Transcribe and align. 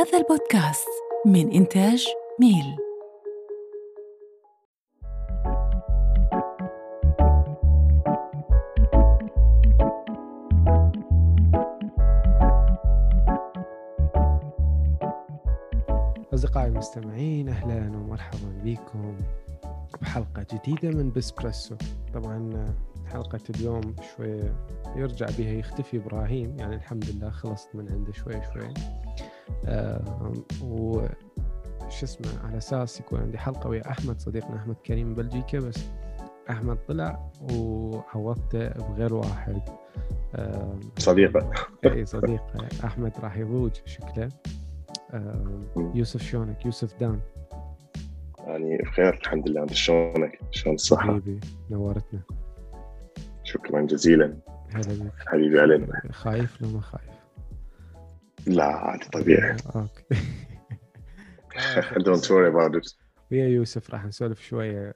هذا 0.00 0.18
البودكاست 0.18 0.88
من 1.26 1.52
إنتاج 1.52 2.06
ميل. 2.40 2.76
أصدقائي 16.34 16.68
المستمعين 16.68 17.48
أهلا 17.48 17.96
ومرحبا 17.96 18.38
بكم 18.64 19.16
بحلقة 20.02 20.46
جديدة 20.52 20.90
من 20.90 21.12
بسبريسو 21.12 21.74
طبعا 22.14 22.66
حلقة 23.12 23.40
اليوم 23.50 23.94
شوية 24.16 24.54
يرجع 24.96 25.26
بها 25.38 25.52
يختفي 25.52 25.96
إبراهيم 25.96 26.56
يعني 26.58 26.74
الحمد 26.74 27.10
لله 27.10 27.30
خلصت 27.30 27.68
من 27.74 27.92
عنده 27.92 28.12
شوي 28.12 28.40
شوي. 28.54 28.74
و 30.62 31.06
شو 31.88 32.04
اسمه 32.06 32.28
على 32.44 32.58
أساس 32.58 33.00
يكون 33.00 33.20
عندي 33.20 33.38
حلقة 33.38 33.70
ويا 33.70 33.90
أحمد 33.90 34.20
صديقنا 34.20 34.56
أحمد 34.56 34.76
كريم 34.86 35.14
بلجيكا 35.14 35.58
بس 35.58 35.84
أحمد 36.50 36.78
طلع 36.88 37.30
وعوضته 37.40 38.68
بغير 38.68 39.14
واحد. 39.14 39.62
آه 40.34 40.78
صديقة. 40.98 41.50
إي 41.84 42.06
صديقة. 42.06 42.68
أحمد 42.84 43.12
راح 43.20 43.36
يضوج 43.36 43.70
شكله 43.84 44.28
آه 45.10 45.60
يوسف 45.94 46.22
شلونك 46.22 46.66
يوسف 46.66 47.00
دان. 47.00 47.20
يعني 48.38 48.78
بخير 48.78 49.14
الحمد 49.14 49.48
لله. 49.48 49.62
أنت 49.62 49.72
شلونك؟ 49.72 50.40
شلون 50.50 50.74
الصحة؟ 50.74 51.06
حبيبي 51.06 51.40
نورتنا. 51.70 52.20
شكرا 53.44 53.80
جزيلا. 53.82 54.36
حبيبي 55.26 55.60
علينا. 55.60 56.02
خايف 56.10 56.62
لو 56.62 56.68
ما 56.68 56.80
خايف. 56.80 57.19
لا 58.46 58.64
عادي 58.64 59.04
طبيعي. 59.04 59.56
أوكي. 59.76 60.04
Don't 62.06 62.24
worry 62.28 62.48
about 62.52 62.74
it. 62.80 62.96
ويا 63.30 63.48
يوسف 63.48 63.90
راح 63.90 64.04
نسولف 64.04 64.40
شوية 64.42 64.94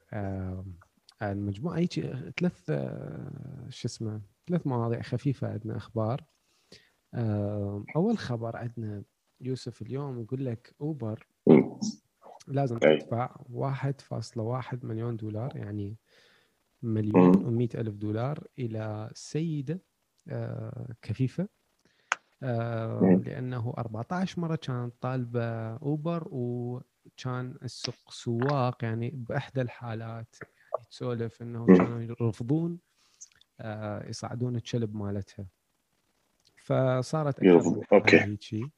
عن 1.21 1.47
مجموعة 1.47 1.79
هيك 1.79 1.93
ثلاث 2.41 2.71
شو 3.69 3.89
اسمه 3.89 4.21
ثلاث 4.49 4.67
مواضيع 4.67 5.03
خفيفة 5.03 5.49
عندنا 5.49 5.77
أخبار. 5.77 6.25
أول 7.97 8.19
خبر 8.19 8.57
عندنا 8.57 9.03
يوسف 9.41 9.83
اليوم 9.83 10.21
يقول 10.21 10.45
لك 10.45 10.75
أوبر 10.81 11.27
لازم 12.49 12.79
تدفع 12.79 13.37
1.1 13.53 14.85
مليون 14.85 15.17
دولار 15.17 15.57
يعني 15.57 15.97
مليون 16.83 17.35
و100 17.35 17.75
ألف 17.75 17.95
دولار 17.95 18.47
إلى 18.59 19.11
سيدة 19.15 19.81
كفيفة. 21.03 21.49
لأنه 23.25 23.75
14 23.79 24.41
مرة 24.41 24.57
كانت 24.57 24.95
طالبة 25.01 25.77
أوبر 25.77 26.29
وكان 26.31 27.59
السوق 27.63 28.11
سواق 28.11 28.85
يعني 28.85 29.11
بإحدى 29.11 29.61
الحالات 29.61 30.37
يعني 30.75 30.85
تسولف 30.91 31.43
أنه 31.43 31.67
كانوا 31.67 32.01
يرفضون 32.21 32.79
يصعدون 34.09 34.57
الكلب 34.57 34.97
مالتها. 34.97 35.47
فصارت 36.57 37.43
أوكي. 37.93 38.37
شيء 38.41 38.69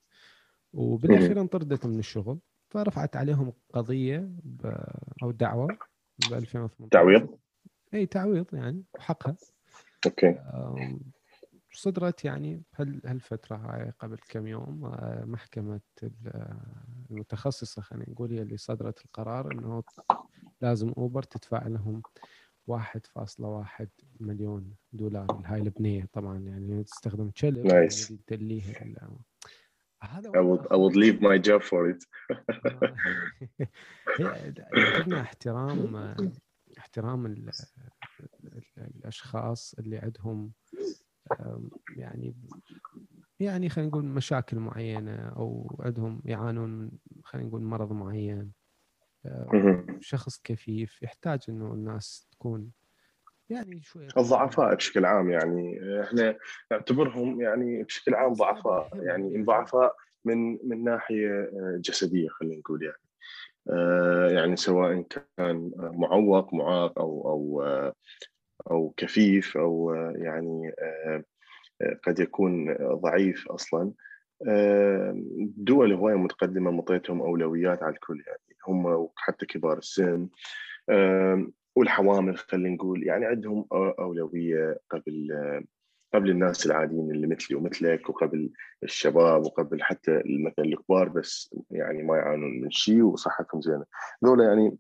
وبالأخير 0.73 1.41
انطردت 1.41 1.87
من 1.87 1.99
الشغل. 1.99 2.39
فرفعت 2.69 3.17
عليهم 3.17 3.53
قضية 3.73 4.31
أو 5.23 5.31
دعوة 5.31 5.79
ب 6.19 6.33
2018 6.33 6.89
تعويض؟ 6.91 7.39
إي 7.95 8.07
تعويض 8.07 8.55
يعني 8.55 8.83
حقها 8.99 9.37
okay. 10.07 10.39
صدرت 11.77 12.25
يعني 12.25 12.63
هالفترة 13.05 13.57
هاي 13.57 13.93
قبل 13.99 14.19
كم 14.29 14.47
يوم 14.47 14.81
محكمة 15.25 15.81
المتخصصة 17.11 17.83
خلينا 17.83 18.11
نقول 18.11 18.33
هي 18.33 18.43
اللي 18.43 18.57
صدرت 18.57 19.05
القرار 19.05 19.53
إنه 19.53 19.83
لازم 20.61 20.93
أوبر 20.99 21.23
تدفع 21.23 21.67
لهم 21.67 22.03
1.1 22.71 23.87
مليون 24.21 24.75
دولار 24.93 25.43
هاي 25.45 25.61
البنية 25.61 26.09
طبعا 26.13 26.39
يعني 26.39 26.85
تستخدم 26.85 27.31
كلب 27.31 27.67
nice 27.67 28.13
تدليها 28.27 29.09
هذا 30.03 30.31
I 30.31 30.41
would, 30.41 30.67
I 30.71 30.77
would 30.77 30.97
leave 30.97 31.21
my 31.21 31.39
job 31.39 31.63
for 31.63 31.91
it. 31.91 32.07
احترام 35.21 35.97
احترام 36.79 37.51
الأشخاص 38.79 39.75
اللي 39.79 39.99
عندهم 39.99 40.53
يعني 41.97 42.35
يعني 43.41 43.69
خلينا 43.69 43.91
نقول 43.91 44.05
مشاكل 44.05 44.59
معينة 44.59 45.29
أو 45.29 45.77
عندهم 45.81 46.23
يعانون 46.25 46.71
من 46.71 46.91
خلينا 47.25 47.49
نقول 47.49 47.63
مرض 47.63 47.93
معين. 47.93 48.53
شخص 50.01 50.41
كفيف 50.45 51.03
يحتاج 51.03 51.41
إنه 51.49 51.73
الناس 51.73 52.29
تكون 52.31 52.71
يعني 53.51 53.83
شوية 53.83 54.09
الضعفاء 54.17 54.75
بشكل 54.75 55.05
عام 55.05 55.31
يعني. 55.31 55.81
إحنا 56.03 56.37
نعتبرهم 56.71 57.41
يعني 57.41 57.83
بشكل 57.83 58.15
عام 58.15 58.33
ضعفاء 58.33 58.91
يعني 58.95 59.43
ضعفاء 59.43 59.97
من 60.25 60.69
من 60.69 60.85
ناحية 60.85 61.51
جسدية 61.77 62.29
خلينا 62.29 62.57
نقول 62.57 62.83
يعني. 62.83 63.07
يعني 64.35 64.57
سواء 64.57 65.07
كان 65.37 65.73
معوق 65.77 66.55
معاق 66.55 66.99
أو 66.99 67.31
أو 67.31 67.65
أو 68.71 68.95
كفيف 68.97 69.57
أو 69.57 69.95
يعني 70.17 70.73
قد 72.07 72.21
يكون 72.21 72.75
ضعيف 72.77 73.49
أصلا. 73.49 73.93
دول 75.57 75.93
هواية 75.93 76.15
متقدمة 76.15 76.71
مطيتهم 76.71 77.21
أولويات 77.21 77.83
على 77.83 77.95
الكل 77.95 78.23
يعني 78.27 78.59
هم 78.69 78.87
وحتى 78.87 79.47
كبار 79.47 79.79
السن. 79.79 80.29
والحوامل 81.77 82.37
خلينا 82.37 82.75
نقول 82.75 83.07
يعني 83.07 83.27
عندهم 83.27 83.67
أولوية 83.73 84.79
قبل 84.91 85.29
قبل 86.15 86.31
الناس 86.31 86.67
العاديين 86.67 87.11
اللي 87.11 87.27
مثلي 87.27 87.57
ومثلك 87.57 88.09
وقبل 88.11 88.51
الشباب 88.83 89.43
وقبل 89.43 89.83
حتى 89.83 90.23
مثلا 90.27 90.65
الكبار 90.65 91.09
بس 91.09 91.55
يعني 91.71 92.03
ما 92.03 92.17
يعانون 92.17 92.61
من 92.61 92.71
شيء 92.71 93.03
وصحتهم 93.03 93.61
زينة. 93.61 93.85
ذولا 94.25 94.45
يعني 94.45 94.77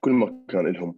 كل 0.00 0.10
ما 0.10 0.44
كان 0.48 0.66
لهم 0.66 0.96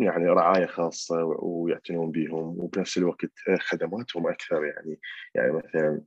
يعني 0.00 0.26
رعاية 0.26 0.66
خاصة 0.66 1.24
ويعتنون 1.24 2.10
بهم 2.10 2.58
وبنفس 2.58 2.98
الوقت 2.98 3.30
خدماتهم 3.60 4.26
أكثر 4.26 4.64
يعني. 4.64 5.00
يعني 5.34 5.52
مثلا 5.52 6.00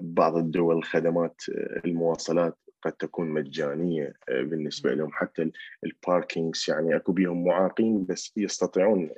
بعض 0.00 0.36
الدول 0.36 0.84
خدمات 0.84 1.40
المواصلات 1.84 2.58
قد 2.82 2.92
تكون 2.92 3.30
مجانية 3.30 4.12
بالنسبة 4.28 4.94
لهم. 4.94 5.10
حتى 5.12 5.50
الباركينجز 5.84 6.66
يعني 6.68 6.96
أكو 6.96 7.12
بيهم 7.12 7.44
معاقين 7.44 8.06
بس 8.06 8.32
يستطيعون 8.36 9.10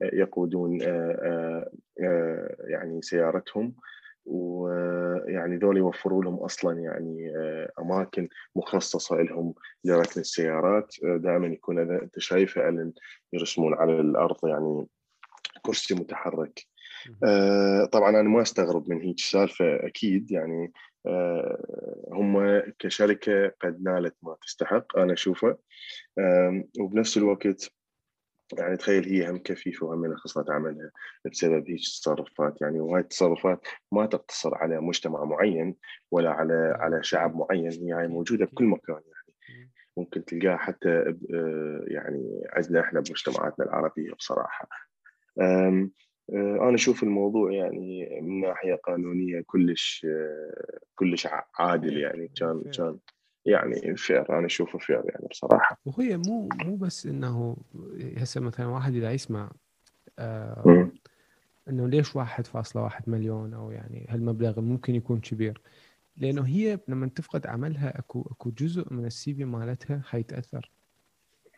يقودون 0.00 0.80
يعني 2.68 3.02
سيارتهم. 3.02 3.74
ويعني 4.28 5.56
ذول 5.56 5.76
يوفروا 5.76 6.24
لهم 6.24 6.34
أصلا 6.34 6.80
يعني 6.80 7.32
أماكن 7.78 8.28
مخصصة 8.56 9.16
لهم 9.16 9.54
لركن 9.84 10.20
السيارات. 10.20 10.94
دائما 11.02 11.46
يكون 11.46 11.78
أنت 11.78 12.18
شايفه 12.18 12.68
الن 12.68 12.92
يرسمون 13.32 13.74
على 13.74 14.00
الأرض 14.00 14.46
يعني 14.46 14.86
كرسي 15.62 15.94
متحرك. 15.94 16.66
طبعا 17.92 18.10
أنا 18.10 18.22
ما 18.22 18.42
أستغرب 18.42 18.90
من 18.90 19.00
هيك 19.02 19.20
سالفة 19.20 19.86
أكيد 19.86 20.30
يعني 20.30 20.72
هم 22.12 22.62
كشركة 22.78 23.52
قد 23.60 23.82
نالت 23.82 24.16
ما 24.22 24.36
تستحق 24.42 24.98
أنا 24.98 25.12
أشوفه. 25.12 25.58
وبنفس 26.80 27.16
الوقت 27.16 27.70
يعني 28.52 28.76
تخيل 28.76 29.04
هي 29.04 29.30
هم 29.30 29.38
كفيفه 29.38 29.86
وهم 29.86 30.16
خسرت 30.16 30.50
عملها 30.50 30.90
بسبب 31.32 31.68
هيك 31.70 31.80
التصرفات 31.80 32.60
يعني 32.60 32.80
وهاي 32.80 33.00
التصرفات 33.00 33.66
ما 33.92 34.06
تقتصر 34.06 34.54
على 34.54 34.80
مجتمع 34.80 35.24
معين 35.24 35.76
ولا 36.10 36.30
على 36.30 36.76
على 36.78 37.02
شعب 37.02 37.36
معين 37.36 37.70
هي 37.72 37.92
هاي 37.92 38.08
موجودة 38.08 38.44
بكل 38.44 38.64
مكان 38.64 38.94
يعني. 38.96 39.70
ممكن 39.96 40.24
تلقاها 40.24 40.56
حتى 40.56 41.14
يعني 41.86 42.42
عندنا 42.52 42.80
إحنا 42.80 43.00
بمجتمعاتنا 43.00 43.64
العربية 43.64 44.12
بصراحة. 44.12 44.68
أنا 46.32 46.74
أشوف 46.74 47.02
الموضوع 47.02 47.52
يعني 47.52 48.20
من 48.22 48.40
ناحية 48.40 48.74
قانونية 48.74 49.42
كلش 49.46 50.06
كلش 50.94 51.28
عادل 51.58 51.98
يعني. 51.98 52.28
كان 52.36 52.62
كان 52.76 52.98
يعني 53.48 53.96
fair 53.96 54.38
أنا 54.38 54.46
أشوفه 54.46 54.78
fair 54.78 55.02
يعني 55.04 55.26
بصراحة. 55.30 55.80
وهي 55.86 56.16
مو 56.16 56.48
مو 56.64 56.76
بس 56.76 57.06
إنه 57.06 57.56
هسه 58.16 58.40
مثلا 58.40 58.66
واحد 58.66 58.94
إذا 58.94 59.12
يسمع 59.12 59.50
آه 60.18 60.90
إنه 61.68 61.88
ليش 61.88 62.16
واحد 62.16 62.46
فاصلة 62.46 62.82
واحد 62.82 63.08
مليون 63.10 63.54
أو 63.54 63.70
يعني 63.70 64.06
هالمبلغ 64.08 64.60
ممكن 64.60 64.94
يكون 64.94 65.20
كبير؟ 65.20 65.60
لأنه 66.16 66.46
هي 66.46 66.78
لما 66.88 67.06
تفقد 67.06 67.46
عملها 67.46 67.98
أكو 67.98 68.28
أكو 68.30 68.50
جزء 68.50 68.92
من 68.94 69.04
ال 69.04 69.34
CV 69.34 69.44
مالتها 69.44 70.02
حيتأثر. 70.04 70.70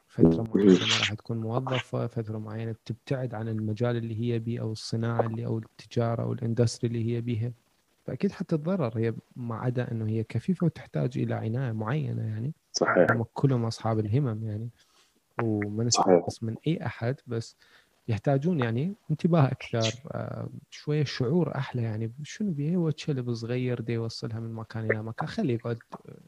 فترة 0.06 0.42
معينة 0.42 0.86
ما 0.86 0.96
راح 0.96 1.14
تكون 1.14 1.36
موظفة 1.36 2.06
فترة 2.06 2.38
معينة 2.38 2.72
بتبتعد 2.72 3.34
عن 3.34 3.48
المجال 3.48 3.96
اللي 3.96 4.20
هي 4.20 4.38
بيه 4.38 4.60
أو 4.60 4.72
الصناعة 4.72 5.24
اللي 5.24 5.46
أو 5.46 5.58
التجارة 5.58 6.22
أو 6.22 6.32
ال 6.32 6.38
industry 6.38 6.88
اللي 6.88 7.16
هي 7.16 7.20
بيها. 7.20 7.52
فأكيد 8.06 8.32
حتتضرر. 8.32 8.98
هي 8.98 9.14
ما 9.36 9.54
عدا 9.54 9.90
إنه 9.92 10.08
هي 10.08 10.24
كفيفة 10.24 10.64
وتحتاج 10.64 11.18
إلى 11.18 11.34
عناية 11.34 11.72
معينة 11.72 12.22
يعني. 12.22 12.52
صحيح. 12.72 13.06
هم 13.10 13.24
كلهم 13.34 13.64
أصحاب 13.64 13.98
الهمم 13.98 14.44
يعني. 14.44 14.68
وما. 15.42 15.84
نستنقص 15.84 16.42
من 16.42 16.56
أي 16.66 16.86
أحد 16.86 17.16
بس 17.26 17.56
يحتاجون 18.08 18.60
يعني 18.60 18.94
انتباه 19.10 19.46
أكثر. 19.46 20.02
آه، 20.10 20.48
شوية 20.70 21.04
شعور 21.04 21.54
أحلى 21.56 21.82
يعني. 21.82 22.12
شنو 22.22 22.52
بيه؟ 22.52 22.76
هو 22.76 22.92
كلب 23.06 23.32
صغير 23.34 23.80
دي 23.80 23.92
يوصلها 23.92 24.40
من 24.40 24.52
مكان 24.52 24.90
إلى 24.90 25.02
مكان. 25.02 25.28
خليه 25.28 25.54
يقعد 25.54 25.78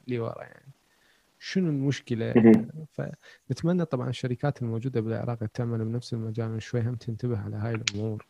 لورا 0.08 0.42
يعني. 0.42 0.72
شنو 1.38 1.68
المشكلة. 1.70 2.34
فنتمنى 2.92 3.84
طبعا 3.84 4.08
الشركات 4.08 4.62
الموجودة 4.62 5.00
بالعراق 5.00 5.38
تعمل 5.54 5.84
بنفس 5.84 6.14
المجال. 6.14 6.62
شوي 6.62 6.80
هم 6.80 6.94
تنتبه 6.94 7.38
على 7.38 7.56
هاي 7.56 7.74
الأمور. 7.74 8.26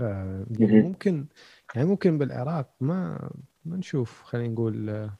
آه، 0.00 0.46
يعني. 0.60 0.82
ممكن 0.82 1.26
يعني 1.74 1.88
ممكن 1.88 2.18
بالعراق 2.18 2.74
ما 2.80 3.30
ما 3.64 3.76
نشوف 3.76 4.22
خلينا 4.22 4.54
نقول 4.54 5.10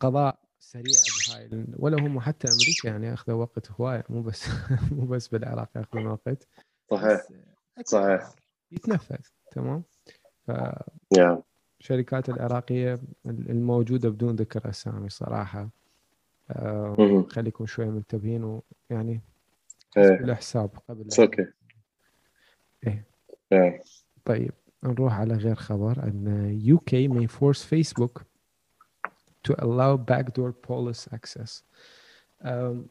قضاء 0.00 0.38
سريع 0.58 1.00
بهاي 1.28 1.66
ولو 1.76 1.98
هم 1.98 2.20
حتى 2.20 2.48
أمريكا 2.52 2.88
يعني 2.88 3.14
أخذوا 3.14 3.40
وقت 3.40 3.70
هواية 3.70 4.04
مو 4.08 4.22
بس 4.22 4.48
مو 4.96 5.06
بس 5.06 5.28
بالعراق 5.28 5.68
يأخذون 5.76 6.06
وقت 6.06 6.48
صحيح 6.90 7.22
صحيح. 7.84 8.30
يتنفذ 8.72 9.26
تمام 9.50 9.82
يا 11.16 11.42
فالشركات 11.80 12.28
العراقية 12.28 13.00
الموجودة 13.26 14.08
بدون 14.08 14.36
ذكر 14.36 14.70
أسامي 14.70 15.08
صراحة 15.08 15.68
آه،. 16.50 17.26
خليكم 17.30 17.66
شوي 17.66 17.86
منتبهين 17.86 18.44
ويعني 18.90 19.20
إيه. 19.96 20.14
الحساب 20.14 20.70
قبل 20.88 21.00
اتس 21.00 21.20
أوكي 21.20 21.46
إيه. 22.86 23.04
يا 23.52 23.80
طيب 24.24 24.52
نروح 24.84 25.20
على 25.20 25.34
غير 25.34 25.54
خبر 25.54 26.02
أن 26.04 26.58
UK 26.78 26.92
may 27.10 27.26
force 27.40 27.62
Facebook 27.64 28.22
to 29.48 29.54
allow 29.54 29.96
backdoor 29.96 30.52
police 30.68 31.06
access. 31.14 31.62
ال- 32.44 32.86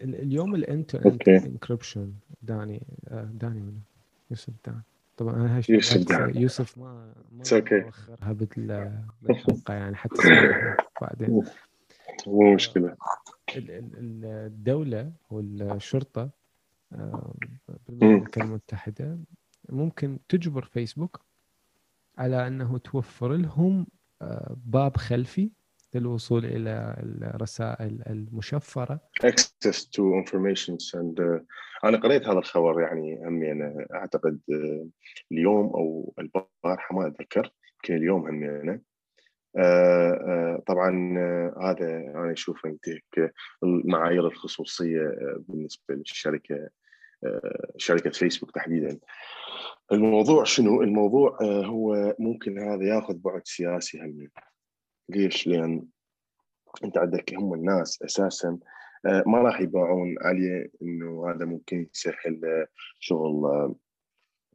اليوم 0.00 0.54
الانت 0.54 0.96
تو 0.96 1.08
أوكي. 1.10 1.36
انكربشن 1.36 2.12
داني 2.42 2.86
آه، 3.08 3.24
داني 3.24 3.60
منو؟ 3.60 3.80
يوسف 4.30 4.52
دان 4.66 4.80
طبعا 5.16 5.34
أنا 5.34 5.62
يوسف 5.68 5.92
شغلات 5.92 6.08
دان. 6.30 6.42
يوسف 6.42 6.78
ما 6.78 7.14
ما 7.32 7.44
okay. 7.44 7.84
بال- 8.22 9.04
بالحلقة 9.22 9.74
يعني 9.74 9.96
حتى 9.96 10.22
بعدين 11.00 11.42
مو 12.26 12.54
مشكلة 12.54 12.96
ال- 13.56 13.70
ال- 13.70 13.98
ال- 13.98 14.24
الدولة 14.24 15.12
ممكن 19.72 20.18
تجبر 20.28 20.64
فيسبوك 20.64 21.20
على 22.18 22.46
أنه 22.46 22.78
توفر 22.78 23.32
لهم 23.32 23.86
آه، 24.22 24.56
باب 24.64 24.96
خلفي 24.96 25.50
للوصول 25.94 26.44
إلى 26.44 26.96
الرسائل 27.34 28.02
المشفرة. 28.06 29.00
Access 29.26 29.76
to 29.76 30.02
informations 30.24 30.94
and 30.94 31.20
uh, 31.20 31.42
أنا 31.84 31.96
قريت 31.98 32.22
هذا 32.28 32.38
الخبر 32.38 32.80
يعني 32.80 33.26
همي 33.26 33.52
أنا 33.52 33.86
أعتقد 33.94 34.40
uh, 34.52 34.86
اليوم 35.32 35.66
أو 35.66 36.14
البارحة 36.18 36.94
ما 36.94 37.06
أتذكر 37.06 37.52
يمكن 37.74 37.96
اليوم 37.96 38.28
همي 38.28 38.48
أنا 38.48 38.80
آه، 39.56 40.12
آه، 40.12 40.62
طبعا 40.66 41.14
آه، 41.18 41.70
هذا 41.70 41.96
أنا 41.96 42.32
أشوف 42.32 42.64
ينتهك 42.64 43.34
المعايير 43.62 44.26
الخصوصية 44.26 45.00
آه، 45.00 45.42
بالنسبة 45.48 45.94
للشركة 45.94 46.54
آه، 46.54 46.70
شركة 47.76 48.10
فيسبوك 48.10 48.50
تحديدا. 48.50 48.98
الموضوع 49.92 50.44
شنو؟ 50.44 50.82
الموضوع 50.82 51.38
آه، 51.40 51.64
هو 51.66 52.14
ممكن 52.18 52.58
هذا 52.58 52.84
ياخذ 52.84 53.14
بعد 53.14 53.42
سياسي 53.44 54.00
هم 54.00 54.28
ليش؟ 55.08 55.46
لأن 55.46 55.86
أنت 56.84 56.98
عندك 56.98 57.34
هم 57.34 57.54
الناس 57.54 58.02
أساسا 58.02 58.58
آه، 59.06 59.22
ما 59.26 59.38
راح 59.38 59.60
يباعون 59.60 60.14
عليه 60.20 60.70
إنه 60.82 61.30
هذا 61.30 61.44
ممكن 61.44 61.88
يسهل 61.94 62.66
شغل 62.98 63.44
آه، 63.44 63.74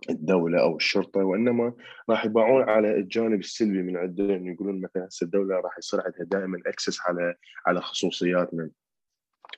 الدولة 0.09 0.61
أو 0.61 0.75
الشرطة 0.75 1.19
وإنما 1.19 1.73
راح 2.09 2.25
يباعون 2.25 2.69
على 2.69 2.95
الجانب 2.95 3.39
السلبي 3.39 3.81
من 3.81 3.97
عنده 3.97 4.23
إنه 4.23 4.51
يقولون 4.53 4.81
مثلا 4.81 5.07
هسه 5.07 5.23
الدولة 5.23 5.55
راح 5.55 5.77
يصير 5.77 6.01
عندها 6.01 6.23
دائما 6.23 6.61
أكسس 6.65 6.99
على 7.07 7.35
على 7.67 7.81
خصوصياتنا. 7.81 8.69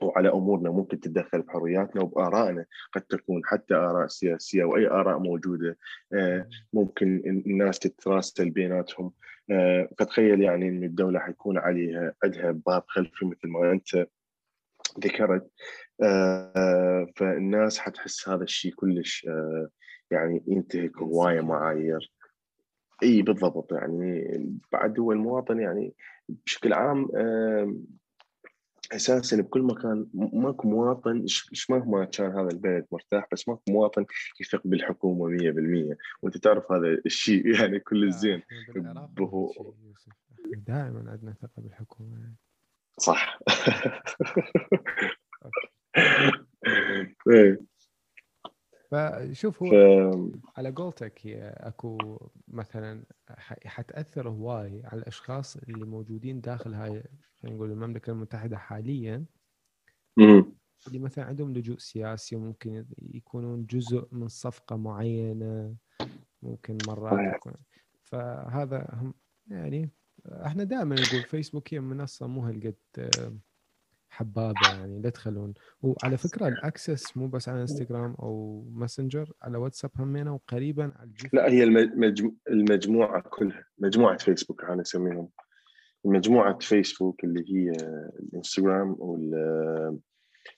وعلى 0.02 0.30
أمورنا 0.30 0.70
ممكن 0.72 1.00
تتدخل 1.00 1.42
بحرياتنا 1.42 2.02
وبآرائنا 2.02 2.66
قد 2.94 3.02
تكون 3.02 3.42
حتى 3.46 3.76
آراء 3.76 4.08
سياسية 4.08 4.64
أو 4.64 4.78
أي 4.78 4.88
آراء 4.88 5.20
موجودة. 5.20 5.78
آه، 6.14 6.48
ممكن 6.74 7.22
الناس 7.26 7.80
تتراسل 7.80 8.50
بيناتهم. 8.50 9.12
آه، 9.52 9.90
فتخيل 10.00 10.42
يعني 10.42 10.68
إن 10.70 10.84
الدولة 10.84 11.20
حيكون 11.20 11.58
عليها 11.58 12.14
عندها 12.24 12.52
باب 12.52 12.84
خلفي 12.88 13.26
مثل 13.26 13.48
ما 13.48 13.72
أنت 13.72 14.08
ذكرت. 15.00 15.52
آه، 16.04 17.08
فالناس 17.16 17.80
حتحس 17.80 18.30
هذا 18.30 18.44
الشيء 18.44 18.74
كلش 18.76 19.28
يعني 20.12 20.44
ينتهك 20.48 20.98
هواية 20.98 21.42
معايير. 21.42 22.12
إي 23.04 23.22
بالضبط 23.22 23.72
يعني. 23.72 24.40
بعد 24.72 25.00
هو 25.00 25.12
المواطن 25.12 25.60
يعني 25.60 25.94
بشكل 26.30 26.74
عام 26.74 27.08
أساسا 28.92 29.42
بكل 29.42 29.62
مكان 29.62 30.08
ماكو 30.14 30.68
مواطن 30.70 31.28
ش- 31.28 31.50
ش- 31.54 31.70
مهما 31.70 32.06
كان 32.06 32.32
هذا 32.32 32.50
البلد 32.50 32.86
مرتاح 32.92 33.28
بس 33.32 33.48
ماكو 33.50 33.62
مواطن 33.70 34.06
يثق 34.42 34.62
بالحكومة 34.68 35.28
100% 35.28 35.98
وأنت 36.22 36.38
تعرف 36.38 36.72
هذا 36.72 36.88
الشيء 37.06 37.46
يعني 37.62 37.80
كل 37.80 38.04
الزين. 38.04 38.42
بالعراق 38.76 39.10
بهو- 39.10 39.74
دائما 40.46 41.12
عندنا 41.12 41.34
ثقة 41.34 41.62
بالحكومة. 41.62 42.18
يعني. 42.20 42.36
صح 43.00 43.40
إيه، 47.30 47.60
فشوف 48.92 49.64
هو 49.64 49.70
ف- 49.70 50.58
على 50.58 50.72
قولتك 50.72 51.20
هي 51.28 51.50
أكو 51.58 51.98
مثلا 52.48 53.04
حتأثر 53.66 54.30
هواي 54.30 54.82
على 54.86 55.02
الأشخاص 55.02 55.58
اللي 55.58 55.86
موجودين 55.86 56.42
داخل 56.42 56.74
هاي 56.74 57.04
خلينا 57.42 57.56
نقول 57.58 57.72
المملكة 57.72 58.12
المتحدة 58.12 58.58
حاليا. 58.58 59.26
مم. 60.18 60.54
اللي 60.88 61.00
مثلا 61.00 61.26
عندهم 61.26 61.54
لجوء 61.54 61.78
سياسي 61.78 62.36
وممكن 62.36 62.86
يكونون 62.98 63.66
جزء 63.66 64.08
من 64.12 64.28
صفقة 64.28 64.76
معينة 64.76 65.76
ممكن 66.42 66.86
مرات. 66.86 67.36
يكون. 67.36 67.54
فهذا 68.04 68.88
هم 68.94 69.14
يعني 69.48 69.90
إحنا 70.28 70.64
دائما 70.64 70.96
نقول 71.06 71.24
فيسبوك 71.24 71.74
هي 71.74 71.80
منصة 71.80 72.28
مو 72.28 72.42
هالقد 72.46 72.76
آه، 72.98 73.38
حبابة 74.10 74.74
يعني 74.74 75.02
لا 75.02 75.10
تخلون. 75.10 75.54
وعلى 75.82 76.18
فكرة 76.18 76.48
ال 76.48 76.58
access 76.58 77.18
مو 77.18 77.28
بس 77.28 77.50
على 77.50 77.62
إنستغرام 77.62 78.14
أو 78.20 78.64
ماسنجر 78.72 79.34
على 79.42 79.58
واتساب 79.58 79.92
همينه 80.00 80.34
وقريبا 80.34 80.92
على 80.96 81.10
الجي 81.10 81.30
لا 81.34 81.50
هي 81.52 81.64
المج- 81.64 82.32
المجموعة 82.50 83.22
كلها 83.30 83.66
مجموعة 83.78 84.18
فيسبوك 84.18 84.64
أنا 84.64 84.82
أسميهم. 84.82 85.30
مجموعة 86.06 86.58
فيسبوك 86.60 87.24
اللي 87.24 87.44
هي 87.48 87.72
الإنستغرام 88.20 88.96
وال 89.00 90.00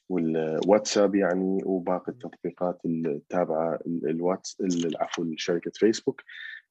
والواتساب 0.10 1.15
يعني 1.15 1.57
وباقي 1.65 2.12
التطبيقات 2.12 2.81
التابعه 2.86 3.79
الواتس 3.86 4.62
العفو 4.62 5.24
لشركه 5.24 5.71
فيسبوك 5.74 6.21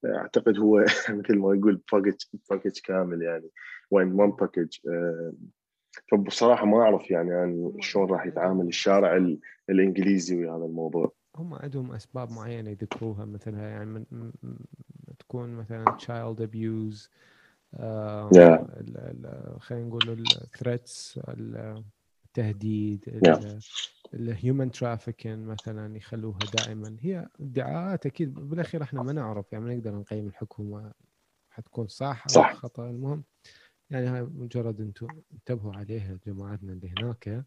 أعتقد 0.04 0.58
هو 0.58 0.84
مثل 1.18 1.38
ما 1.38 1.54
يقول 1.54 1.82
package 1.92 2.14
package 2.50 2.78
كامل 2.84 3.22
يعني 3.22 3.48
in 3.90 4.12
one 4.12 4.30
package 4.30 4.68
فبصراحة 6.10 6.66
ما 6.66 6.82
أعرف 6.82 7.10
يعني, 7.10 7.30
يعني 7.30 7.72
شلون 7.80 8.10
راح 8.10 8.26
يتعامل 8.26 8.66
الشارع 8.66 9.16
ال- 9.16 9.40
الإنجليزي 9.70 10.36
ويا 10.36 10.50
هذا 10.50 10.64
الموضوع. 10.64 11.12
هم 11.36 11.54
عندهم 11.54 11.92
أسباب 11.92 12.30
معينة 12.32 12.70
يذكروها 12.70 13.24
مثلها 13.24 13.68
يعني 13.68 14.04
من 14.10 14.32
تكون 15.18 15.54
مثلا 15.54 15.84
child 15.84 16.40
abuse. 16.40 17.10
خلينا 19.58 19.86
نقول 19.88 20.32
ال 20.32 20.43
threats 20.43 21.20
التهديد. 22.26 23.04
ال 24.14 24.24
human 24.24 24.70
trafficking 24.70 25.44
مثلا 25.46 25.96
يخلوها 25.96 26.38
دائما 26.38 26.96
هي 27.00 27.28
ادعاءات 27.40 28.06
أكيد 28.06 28.34
بالأخير 28.34 28.82
إحنا 28.82 29.02
ما 29.02 29.12
نعرف 29.12 29.52
يعني 29.52 29.64
ما 29.64 29.74
نقدر 29.74 29.94
نقيم 29.94 30.26
الحكومة 30.26 30.92
حتكون 31.50 31.86
صح 31.88 32.26
أو 32.28 32.32
صح. 32.34 32.54
خطأ 32.54 32.90
المهم 32.90 33.24
يعني 33.90 34.06
هاي 34.06 34.22
مجرد 34.22 34.80
أنتم 34.80 35.06
انتبهوا 35.32 35.74
عليها 35.74 36.18
جماعتنا 36.26 36.72
اللي 36.72 36.90
هناك 36.90 37.44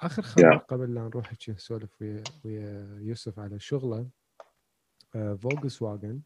آخر 0.00 0.22
خبر 0.22 0.58
Yeah. 0.58 0.62
قبل 0.68 0.94
لا 0.94 1.00
نروح 1.02 1.32
نسولف 1.48 2.00
ويا 2.02 2.24
ويا 2.44 2.98
يوسف 3.00 3.38
على 3.38 3.58
شغله 3.58 4.08
فولكس 5.12 5.82
واجن 5.82 6.20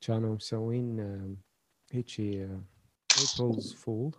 كانوا 0.00 0.34
مسوين 0.34 0.96
هيك 1.92 2.20
April's 2.20 3.72
fool 3.72 4.12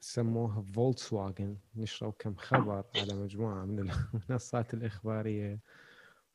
سموها 0.00 0.62
فولكس 0.62 1.12
واجن 1.12 1.56
نشروا 1.76 2.12
كم 2.18 2.34
خبر 2.34 2.84
على 2.94 3.14
مجموعة 3.14 3.64
من 3.64 3.78
المنصات 4.30 4.74
الإخبارية 4.74 5.60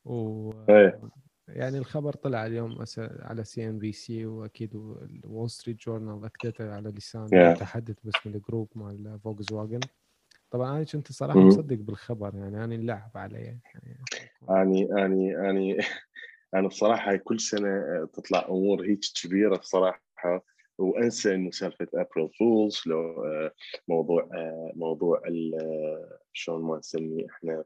و 0.06 0.52
إيه. 0.70 1.02
يعني 1.48 1.78
الخبر 1.78 2.14
طلع 2.14 2.46
اليوم 2.46 2.86
على 3.00 3.44
CNBC 3.44 4.26
وأكيد 4.26 4.76
وول 5.26 5.50
ستريت 5.50 5.78
جورنال 5.80 6.26
اكدته 6.26 6.74
على 6.74 6.90
لسان 6.90 7.28
Yeah. 7.28 7.34
متحدث 7.56 7.96
باسم 8.04 8.30
ال 8.30 8.36
group 8.36 8.70
مال 8.76 9.20
فولكس 9.20 9.52
واجن 9.52 9.80
طبعا 10.52 10.76
أنا 10.76 10.84
كنت 10.84 11.12
صراحة. 11.12 11.40
مصدق 11.40 11.76
بالخبر 11.78 12.36
يعني 12.36 12.64
أنا 12.64 12.76
اللعب 12.76 13.12
علي 13.16 13.40
يعني 13.40 14.06
اني 14.50 15.06
اني 15.06 15.50
أني 15.50 15.78
أنا 16.56 16.68
بصراحة 16.68 17.16
كل 17.16 17.40
سنة 17.40 18.06
تطلع 18.14 18.46
أمور 18.50 18.82
هيك 18.86 19.00
كبيرة 19.24 19.58
بصراحة. 19.58 20.02
وأنسى 20.78 21.36
إنه 21.36 21.52
سالفة 21.52 21.88
April 21.94 22.30
Fools 22.40 22.82
لو 22.86 23.26
آه، 23.26 23.52
موضوع 23.88 24.30
آه، 24.34 24.72
موضوع 24.76 25.22
آه، 25.28 26.20
شلون 26.34 26.64
ما 26.64 26.78
نسميه 26.78 27.26
إحنا 27.30 27.64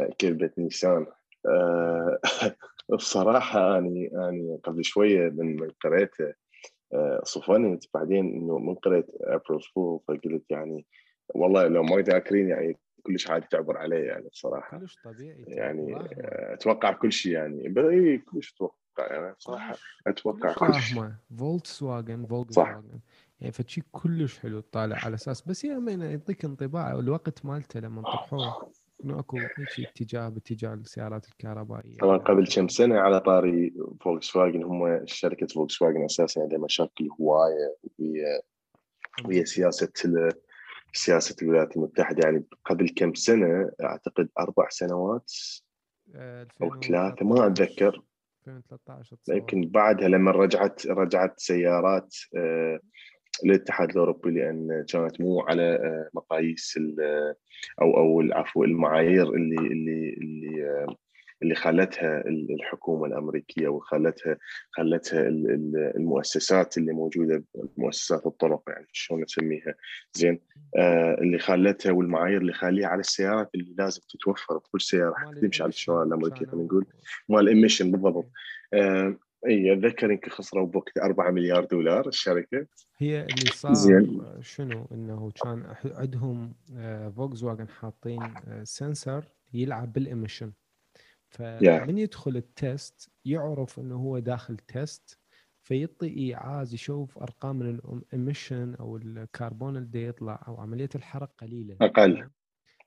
آه، 0.00 0.10
كلبه 0.20 0.50
نيسان. 0.58 1.06
آه، 1.46 2.18
بصراحة 2.96 3.78
اني 3.78 4.10
اني 4.28 4.60
قبل 4.64 4.84
شوية 4.84 5.28
من 5.28 5.56
من 5.56 5.70
قريته 5.84 6.34
آه، 6.92 7.20
صفنت 7.24 7.84
بعدين 7.94 8.26
إنه 8.26 8.58
من 8.58 8.74
قريت 8.74 9.06
ابريل 9.20 9.60
فول 9.74 10.00
فقلت 10.08 10.44
يعني 10.50 10.86
والله 11.34 11.68
لو 11.68 11.82
ما 11.82 12.02
ذاكرين 12.02 12.48
يعني 12.48 12.78
كلش 13.08 13.30
عادي 13.30 13.46
تعبر 13.50 13.76
عليه 13.78 14.04
يعني 14.06 14.28
بصراحة. 14.28 14.78
كلش 14.78 14.98
طبيعي 15.04 15.44
يعني 15.48 15.94
أتوقع 16.54 16.92
كل 16.92 17.12
شيء 17.12 17.32
يعني. 17.32 17.74
اي 17.78 18.18
كلش 18.18 18.52
أتوقع 18.54 18.74
يعني 19.14 19.34
بصراحة 19.34 19.72
كلش- 19.74 20.02
أتوقع 20.06 20.52
كلش. 20.52 20.58
كل 20.58 20.74
شيء 20.82 21.12
فولكس 21.38 21.82
واجن 21.82 22.26
فولكس 22.26 22.54
صح. 22.54 22.76
واجن 22.76 23.00
يعني 23.40 23.52
فشي 23.52 23.82
كلش 23.92 24.38
حلو 24.38 24.60
تطالع 24.60 24.96
على 25.04 25.14
أساس. 25.14 25.42
بس 25.42 25.64
يا 25.64 25.78
من 25.78 26.00
يعطيك 26.00 26.44
انطباع 26.44 26.92
الوقت 26.98 27.44
مالته 27.46 27.80
لما 27.80 28.02
طرحوه 28.02 28.70
إنه 29.04 29.18
أكو 29.20 29.38
هيك 29.56 29.80
اتجاه 29.80 30.28
باتجاه 30.28 30.74
السيارات 30.74 31.28
الكهربائية. 31.28 31.98
طبعا 31.98 32.16
قبل 32.18 32.46
كم 32.46 32.68
سنة 32.68 32.98
على 32.98 33.20
طاري 33.20 33.74
فولكس 34.00 34.36
واجن 34.36 34.62
هم 34.64 35.06
شركة 35.06 35.46
فولكس 35.46 35.82
واجن 35.82 36.04
أساسا 36.04 36.40
عندها 36.40 36.58
مشاكل 36.58 37.08
هواية 37.20 37.76
ويا 37.98 38.40
ويا 39.26 39.44
سياسة 39.44 39.92
ال- 40.04 40.32
سياسة 40.92 41.36
الولايات 41.42 41.76
المتحدة 41.76 42.20
يعني 42.28 42.44
قبل 42.64 42.88
كم 42.96 43.14
سنة 43.14 43.70
أعتقد 43.82 44.28
أربع 44.38 44.68
سنوات 44.68 45.32
آه، 46.14 46.46
أو 46.62 46.80
ثلاثة 46.80 47.24
ما 47.26 47.46
أتذكر 47.46 48.02
2013 48.48 49.14
أتصور. 49.16 49.36
يمكن 49.36 49.60
بعدها 49.60 50.08
لما 50.08 50.30
رجعت 50.30 50.86
رجعت 50.86 51.40
سيارات 51.40 52.14
آه، 52.36 52.80
الاتحاد 53.44 53.90
الأوروبي 53.90 54.30
لأن 54.30 54.84
كانت 54.88 55.20
مو 55.20 55.40
على 55.40 55.62
آه، 55.62 56.10
مقاييس 56.14 56.76
ال- 56.76 57.34
أو 57.82 57.96
أو 57.96 58.20
العفو 58.20 58.64
المعايير 58.64 59.34
اللي 59.34 59.56
اللي 59.56 60.12
اللي 60.20 60.64
آه، 60.70 60.96
اللي 61.42 61.54
خلتها 61.54 62.20
ال- 62.20 62.52
الحكومة 62.54 63.06
الأمريكية 63.06 63.68
وخلتها 63.68 64.36
خلتها 64.70 65.20
ال- 65.28 65.50
ال- 65.50 65.92
المؤسسات 65.96 66.78
اللي 66.78 66.92
موجودة 66.92 67.44
مؤسسات 67.76 68.26
الطرق 68.26 68.62
يعني 68.68 68.86
شلون 68.92 69.22
نسميها 69.22 69.74
زين؟ 70.14 70.40
آه، 70.76 71.14
اللي 71.20 71.38
خلتها 71.38 71.92
والمعايير 71.92 72.40
اللي 72.40 72.52
خليها 72.52 72.88
على 72.88 73.00
السيارات 73.00 73.50
اللي 73.54 73.74
لازم 73.78 74.00
تتوفر 74.08 74.56
بكل 74.58 74.80
سيارة 74.80 75.14
حتى 75.16 75.40
تمشي 75.40 75.62
على 75.62 75.70
الشوارع 75.70 76.02
الأمريكية 76.02 76.46
خلينا 76.46 76.64
نقول 76.66 76.86
مال 77.28 77.40
ال 77.48 77.53
emission 77.53 77.90
بالضبط. 77.90 78.30
آه، 78.74 79.16
اي 79.46 79.72
أتذكر 79.72 80.10
يمكن 80.10 80.30
خسروا 80.30 80.66
بوقت 80.66 80.98
4 80.98 81.30
مليار 81.30 81.64
دولار 81.64 82.08
الشركة. 82.08 82.66
هي 82.98 83.20
اللي 83.22 83.50
صار 83.52 83.74
زين. 83.74 84.22
شنو؟ 84.40 84.86
إنه 84.92 85.30
كان 85.44 85.74
عندهم 85.84 86.52
فوكس 87.16 87.42
واجن 87.42 87.68
حاطين 87.68 88.22
آه، 88.22 88.64
sensor 88.64 89.24
يلعب 89.54 89.92
بال 89.92 90.04
emission 90.04 90.52
فمن 91.30 91.98
يدخل 91.98 92.36
ال 92.36 92.51
test 92.51 93.10
يعرف 93.24 93.78
إنه 93.78 93.96
هو 93.96 94.18
داخل 94.18 94.56
test 94.56 95.18
فيعطي 95.62 96.06
إيعاز 96.18 96.74
يشوف 96.74 97.18
أرقام 97.18 97.56
من 97.56 97.68
ال 97.68 97.80
emission 97.80 98.74
أو 98.74 98.96
الكربون 98.96 99.76
اللي 99.76 100.04
يطلع 100.04 100.44
أو 100.48 100.60
عملية 100.60 100.88
الحرق 100.94 101.30
قليله؟ 101.38 101.76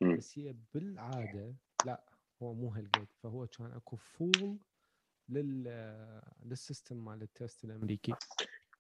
مم. 0.02 0.18
بس 0.18 0.40
هي 0.40 0.56
بالعادة 0.74 1.56
لا 1.86 2.04
هو 2.44 2.54
مو 2.54 2.68
هالقد. 2.70 3.08
فهو 3.24 3.48
كان 3.48 3.72
أكو 3.72 3.96
fool 3.96 4.60
لل 5.30 5.64
لل 6.46 6.61
system 6.61 7.06
مال 7.06 7.22
ال 7.22 7.31
test 7.31 7.66
الأمريكي. 7.66 8.14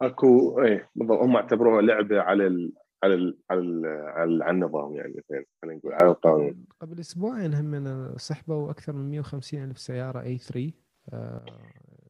أكو 0.01 0.61
إيه 0.61 0.89
بالضبط. 0.95 1.19
هم 1.19 1.35
اعتبروها 1.35 1.81
لعبة 1.81 2.21
على 2.21 2.47
ال 2.47 2.73
على 3.03 3.13
ال 3.13 3.37
على 3.51 3.59
ال 3.61 3.85
على, 3.85 4.23
ال 4.23 4.43
على 4.43 4.51
النظام 4.51 4.95
يعني 4.95 5.13
مثلا 5.17 5.45
خلينا 5.61 5.77
نقول 5.77 5.93
على 5.93 6.11
القانون. 6.11 6.65
قبل 6.91 6.99
أسبوعين 6.99 7.53
هم 7.53 7.65
من 7.65 8.17
سحبوا 8.17 8.71
أكثر 8.71 8.93
من 8.93 9.11
150 9.11 9.63
ألف 9.63 9.79
سيارة 9.79 10.21
A 10.21 10.37
3 10.37 10.71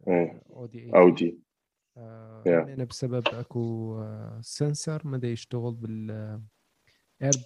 إيه. 0.07 0.41
أودي 0.49 0.79
اي 0.79 0.91
أودي 0.95 1.39
آه،. 1.97 2.43
همينة 2.47 2.83
بسبب 2.83 3.27
أكو 3.27 3.95
آه، 3.97 4.39
sensor 4.41 5.01
ما 5.07 5.19
يشتغل 5.23 5.73
بال 5.73 6.00
air 6.00 6.41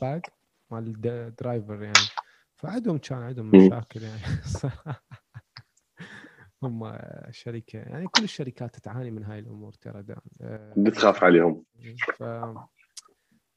bag 0.01 0.21
مال 0.71 1.05
ال 1.05 1.16
driver 1.16 1.83
يعني 1.83 2.05
فعندهم 2.55 2.97
كان 2.97 3.17
عندهم. 3.17 3.47
مشاكل 3.47 4.01
يعني. 4.03 4.21
هم 6.63 6.83
آه، 6.83 7.31
شركة 7.31 7.79
يعني 7.79 8.07
كل 8.07 8.23
الشركات 8.23 8.75
تعاني 8.75 9.11
من 9.11 9.23
هاي 9.23 9.39
الأمور 9.39 9.73
ترى 9.73 10.03
دا. 10.03 10.21
آه، 10.41 10.73
بتخاف 10.77 11.23
عليهم 11.23 11.63
ف 12.17 12.23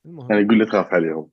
المهم 0.07 0.31
يعني 0.31 0.43
يقول 0.43 0.59
لي 0.59 0.67
تخاف 0.67 0.95
عليهم 0.95 1.31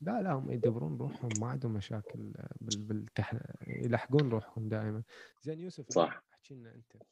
لا 0.00 0.22
لا 0.22 0.32
هم 0.32 0.50
يدبرون 0.50 0.98
روحهم 0.98 1.28
ما 1.40 1.46
عندهم 1.46 1.72
مشاكل 1.72 2.32
بال... 2.60 2.78
بالتح... 2.78 3.34
يلحقون 3.66 4.28
روحهم 4.30 4.68
دائما. 4.68 5.02
زين 5.42 5.60
يوسف 5.60 5.92
صح. 5.92 6.24
أحكي 6.32 6.54
لنا 6.54 6.74
أنت 6.74 7.02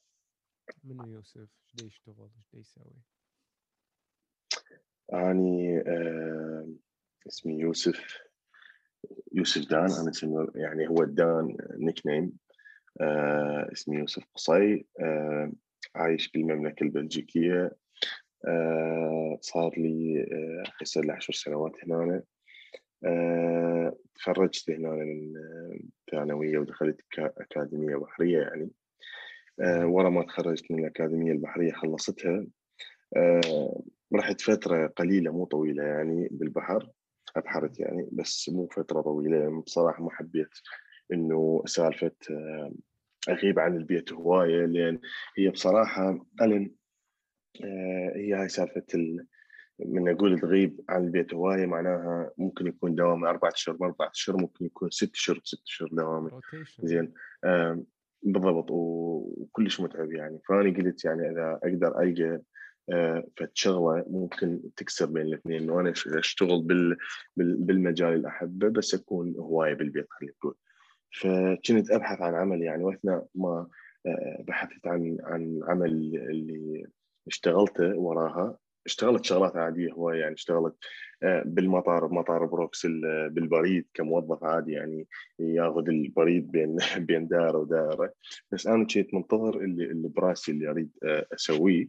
منو 0.84 1.06
يوسف؟ 1.06 1.48
إيش 1.80 1.84
يشتغل 1.84 2.30
إيش 2.36 2.54
يسوي؟ 2.54 3.02
أني 5.12 5.78
آه 5.78 6.68
اسمي 7.28 7.58
يوسف 7.58 8.18
يوسف 9.32 9.70
دان. 9.70 9.90
أنا 9.90 10.10
اسمي 10.10 10.46
يعني 10.54 10.88
هو 10.88 11.04
دان 11.04 11.56
نيك 11.76 12.06
نيم 12.06 12.32
آه 13.00 13.68
اسمي 13.72 13.96
يوسف 13.96 14.24
قصي. 14.34 14.86
آه 15.00 15.52
عايش 15.94 16.30
بالمملكة 16.30 16.84
البلجيكية. 16.84 17.76
آه 18.48 19.38
صار 19.40 19.78
لي 19.78 20.22
آه 20.22 20.72
يصير 20.82 21.04
لي 21.04 21.12
10 21.12 21.34
سنوات 21.34 21.72
هنا 21.84 22.22
آه 23.04 23.96
تخرجت 24.14 24.70
هنا 24.70 24.90
من 24.90 25.32
ثانويه 26.10 26.58
ودخلت 26.58 27.00
كا- 27.10 27.32
أكاديمية 27.38 27.96
بحرية 27.96 28.38
يعني. 28.40 28.70
آه 29.60 29.86
ورا 29.86 30.10
ما 30.10 30.22
تخرجت 30.22 30.70
من 30.70 30.78
الأكاديمية 30.78 31.32
البحرية 31.32 31.72
خلصتها. 31.72 32.46
آه 33.16 33.82
رحت 34.14 34.40
فترة 34.40 34.86
قليلة 34.86 35.32
مو 35.32 35.44
طويلة 35.44 35.82
يعني 35.84 36.28
بالبحر 36.30 36.90
أبحرت 37.36 37.80
يعني 37.80 38.08
بس 38.12 38.48
مو 38.48 38.66
فترة 38.66 39.00
طويلة. 39.00 39.36
يعني 39.36 39.60
بصراحة 39.60 40.02
ما 40.04 40.10
حبيت 40.10 40.48
إنه 41.12 41.62
سالفة 41.66 42.12
آه، 42.30 42.72
أغيب 43.28 43.58
عن 43.58 43.76
البيت 43.76 44.12
هواية 44.12 44.64
لأن 44.66 45.00
هي 45.38 45.50
بصراحة 45.50 46.26
ألن 46.42 46.70
آه، 47.64 48.12
هي 48.16 48.34
هاي 48.34 48.48
سالفة 48.48 48.84
ال... 48.94 49.26
من 49.78 50.08
أقول 50.08 50.40
تغيب 50.40 50.80
عن 50.88 51.04
البيت 51.04 51.34
هواية 51.34 51.66
معناها 51.66 52.30
ممكن 52.38 52.66
يكون 52.66 52.94
دوام 52.94 53.24
أربع 53.24 53.48
اشهر 53.48 53.76
أربع 53.82 54.10
اشهر 54.10 54.36
ممكن 54.36 54.64
يكون 54.66 54.90
ست 54.90 55.14
اشهر 55.14 55.40
ست 55.44 55.62
اشهر 55.66 55.88
دوام 55.92 56.26
rotation 56.26 56.86
زين. 56.86 57.12
بالضبط. 58.22 58.66
وكلش 58.70 59.80
متعب 59.80 60.12
يعني. 60.12 60.40
فأنا 60.48 60.76
قلت 60.76 61.04
يعني 61.04 61.30
إذا 61.30 61.60
أقدر 61.64 62.02
ألقى 62.02 62.42
آه، 62.92 63.24
فد 63.36 63.50
شغلة 63.54 64.04
ممكن 64.08 64.60
تكسر 64.76 65.06
بين 65.06 65.26
الاثنين. 65.26 65.62
إنه 65.62 65.80
أنا 65.80 65.92
أشتغل 66.06 66.62
بال 66.62 66.96
بال- 67.36 67.56
بالمجال 67.56 68.12
اللي 68.14 68.28
أحبه 68.28 68.68
بس 68.68 68.94
أكون 68.94 69.34
هواية 69.38 69.74
بالبيت 69.74 70.06
خلينا 70.10 70.34
نقول. 70.38 70.54
فكنت 71.20 71.90
أبحث 71.90 72.20
عن 72.20 72.34
عمل 72.34 72.62
يعني 72.62 72.84
واثناء 72.84 73.26
ما 73.34 73.66
آه، 74.06 74.44
بحثت 74.48 74.86
عن 74.86 75.16
عن 75.22 75.60
عمل 75.64 75.90
اللي 76.30 76.86
اشتغلته 77.26 77.98
وراها. 77.98 78.58
اشتغلت 78.86 79.24
شغلات 79.24 79.56
عادية 79.56 79.92
هواية 79.92 80.20
يعني 80.20 80.34
اشتغلت 80.34 80.74
آه، 81.22 81.42
بالمطار 81.46 82.06
بمطار 82.06 82.44
بروكس 82.46 82.84
ال- 82.86 83.30
بالبريد 83.30 83.86
كموظف 83.94 84.44
عادي 84.44 84.72
يعني 84.72 85.06
ياخذ 85.38 85.88
البريد 85.88 86.50
بين 86.50 86.76
بين 87.08 87.28
دائره 87.28 87.58
ودائره 87.58 88.12
بس 88.52 88.66
أنا 88.66 88.84
كنت 88.86 89.14
منتظر 89.14 89.60
اللي, 89.60 89.84
اللي 89.84 90.08
براسي 90.08 90.52
اللي 90.52 90.70
أريد 90.70 90.90
آه، 91.04 91.26
أسويه. 91.34 91.88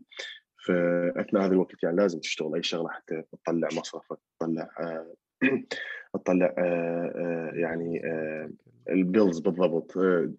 فأثناء 0.67 1.45
هذا 1.45 1.53
الوقت 1.53 1.83
يعني 1.83 1.95
لازم 1.97 2.19
تشتغل 2.19 2.55
أي 2.55 2.63
شغلة 2.63 2.89
حتى 2.89 3.23
تطلع 3.31 3.67
مصرفك 3.73 4.17
تطلع 4.39 4.69
آه، 4.79 5.13
تطلع 6.13 6.53
آه، 6.57 7.13
آه، 7.15 7.51
يعني 7.55 8.01
آه، 8.05 8.49
ال 8.89 8.98
bills 8.98 9.39
بالضبط 9.39 9.91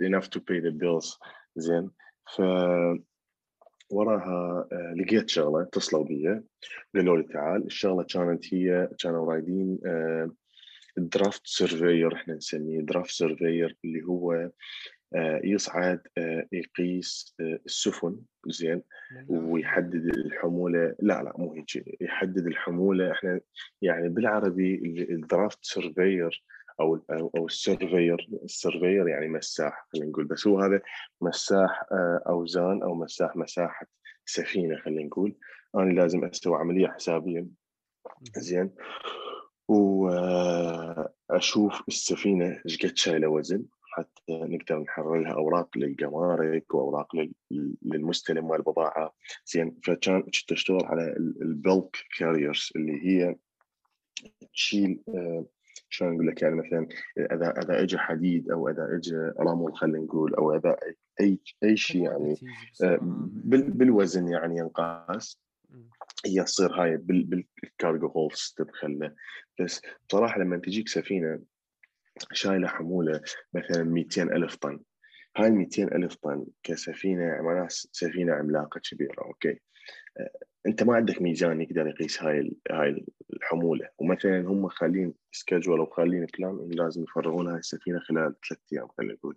enough 0.02 0.26
to 0.26 0.38
pay 0.40 0.60
the 0.60 0.72
bills. 0.72 1.18
زين. 1.56 1.90
ف 2.36 2.42
وراها 3.90 4.68
آه، 4.72 4.94
لقيت 4.96 5.28
شغلة 5.28 5.62
اتصلوا 5.62 6.04
بي 6.04 6.40
قالوا 6.94 7.16
لي 7.16 7.22
تعال. 7.22 7.66
الشغلة 7.66 8.02
كانت 8.02 8.54
هي 8.54 8.88
كانوا 8.98 9.32
رايدين 9.32 9.78
draft 10.96 11.40
surveyor 11.44 12.14
إحنا 12.14 12.34
نسميه 12.34 12.80
draft 12.80 13.10
surveyor 13.10 13.76
اللي 13.84 14.02
هو 14.02 14.50
آه، 15.14 15.40
يصعد 15.44 16.00
آه، 16.18 16.46
يقيس 16.52 17.34
آه، 17.40 17.60
السفن. 17.66 18.16
زين؟ 18.46 18.82
ويحدد 19.28 20.04
الحمولة. 20.04 20.94
لا 21.00 21.22
لا 21.22 21.32
مو 21.38 21.52
هيك. 21.54 22.00
يحدد 22.00 22.46
الحمولة. 22.46 23.12
إحنا 23.12 23.40
يعني 23.82 24.08
بالعربي 24.08 24.74
ال 25.10 25.18
draft 25.18 25.58
surveyor 25.62 26.44
أو 26.80 27.00
أو 27.36 27.46
ال 27.46 27.55
surveyor 27.55 28.28
ال 28.44 28.51
surveyor 28.51 29.08
يعني 29.08 29.28
مساح 29.28 29.86
خلينا 29.92 30.10
نقول. 30.10 30.24
بس 30.24 30.46
هو 30.46 30.60
هذا 30.60 30.80
مساح 31.20 31.84
أوزان 32.28 32.82
أو 32.82 32.94
مساح 32.94 33.36
مساحة 33.36 33.86
سفينة 34.24 34.76
خلينا 34.76 35.04
نقول. 35.04 35.36
أنا 35.74 35.92
لازم 35.92 36.24
أسوي 36.24 36.56
عملية 36.56 36.88
حسابية. 36.88 37.46
زين. 38.36 38.70
واشوف 39.68 41.82
السفينة 41.88 42.60
إيش 42.66 42.86
قد 42.86 42.96
شايلة 42.96 43.28
وزن 43.28 43.64
حتى 43.82 44.32
نقدر 44.32 44.78
نحرر 44.78 45.20
لها 45.20 45.32
أوراق 45.32 45.78
للجمارك 45.78 46.74
وأوراق 46.74 47.16
للمستلم 47.82 48.50
والبضاعة. 48.50 49.14
زين. 49.46 49.76
فكان 49.84 50.24
أشتغل 50.52 50.84
على 50.84 51.14
البلك 51.42 51.96
كاريرز 52.18 52.72
اللي 52.76 53.06
هي 53.06 53.36
تشيل 54.52 55.00
آه، 55.08 55.44
شلون 55.88 56.14
أقول 56.14 56.26
لك 56.26 56.42
يعني 56.42 56.54
مثلا 56.54 56.88
إذا 57.18 57.50
إذا 57.62 57.82
اجى 57.82 57.98
حديد 57.98 58.50
أو 58.50 58.68
إذا 58.68 58.96
اجى 58.96 59.16
رمل 59.40 59.76
خلينا 59.76 59.98
نقول 59.98 60.34
أو 60.34 60.56
إذا 60.56 60.76
أي 61.20 61.38
أي 61.64 61.76
شيء 61.76 62.02
يعني 62.02 62.36
آه، 62.82 62.98
بالوزن 63.74 64.28
يعني 64.28 64.58
ينقاس. 64.58 65.40
هي 66.26 66.44
تصير 66.44 66.72
هاي 66.82 66.96
بال 66.96 67.27
cargo 67.27 68.06
holds 68.06 68.54
تدخل 68.56 69.14
بس 69.60 69.82
بصراحه 70.08 70.40
لما 70.40 70.56
تجيك 70.56 70.88
سفينة 70.88 71.40
شايلة 72.32 72.68
حمولة 72.68 73.20
مثلا 73.54 73.84
200 73.84 74.22
ألف 74.22 74.56
طن 74.56 74.80
هاي 75.36 75.50
200 75.50 75.82
ألف 75.82 76.14
طن 76.14 76.46
كسفينة 76.62 77.42
معناها 77.42 77.68
سفينة 77.70 78.32
عملاقة 78.32 78.80
كبيرة 78.90 79.22
okay؟ 79.22 79.50
آه، 79.50 79.58
أنت 80.66 80.82
ما 80.82 80.94
عندك 80.94 81.22
ميزان 81.22 81.60
يقدر 81.60 81.86
يقيس 81.86 82.22
هاي 82.22 82.52
هاي 82.70 83.04
الحمولة. 83.32 83.88
ومثلا 83.98 84.40
هم 84.40 84.68
خالين 84.68 85.14
schedule 85.32 85.78
أو 85.78 85.86
خالين 85.86 86.26
plan 86.38 86.68
لازم 86.70 87.02
يفرغون 87.02 87.48
هاي 87.48 87.58
السفينة 87.58 87.98
خلال 87.98 88.34
ثلاث 88.48 88.60
أيام 88.72 88.88
خلينا 88.88 89.12
نقول. 89.12 89.36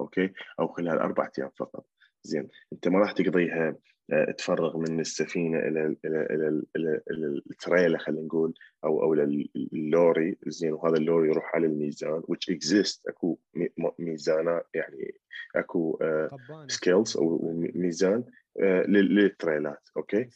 okay؟ 0.00 0.32
أو 0.60 0.68
خلال 0.68 0.98
أربع 0.98 1.30
أيام 1.38 1.50
فقط. 1.58 1.86
زين. 2.22 2.48
أنت 2.72 2.88
ما 2.88 2.98
راح 2.98 3.12
تقضيها 3.12 3.76
آه، 4.12 4.30
تفرغ 4.30 4.78
من 4.78 5.00
السفينة 5.00 5.58
إلى 5.58 5.96
إلى 6.04 6.26
إلى, 6.30 6.62
إلى, 6.76 7.00
إلى 7.10 7.42
التريلا 7.50 7.98
خلينا 7.98 8.22
نقول 8.22 8.54
أو 8.84 9.02
أو 9.02 9.14
ال 9.72 9.81
lorry. 9.81 10.36
زين. 10.46 10.72
وهذا 10.72 10.96
ال 10.96 11.01
lorry 11.01 11.28
يروح 11.28 11.54
على 11.54 11.66
الميزان 11.66 12.22
which 12.22 12.54
exist 12.54 13.00
أكو 13.08 13.38
ميزانات 13.98 14.66
يعني 14.74 15.14
أكو 15.56 15.98
scales 16.68 17.16
آه، 17.16 17.20
أو 17.20 17.52
ميزان 17.74 18.24
للتريلات 18.88 19.88
okay؟ 19.96 20.28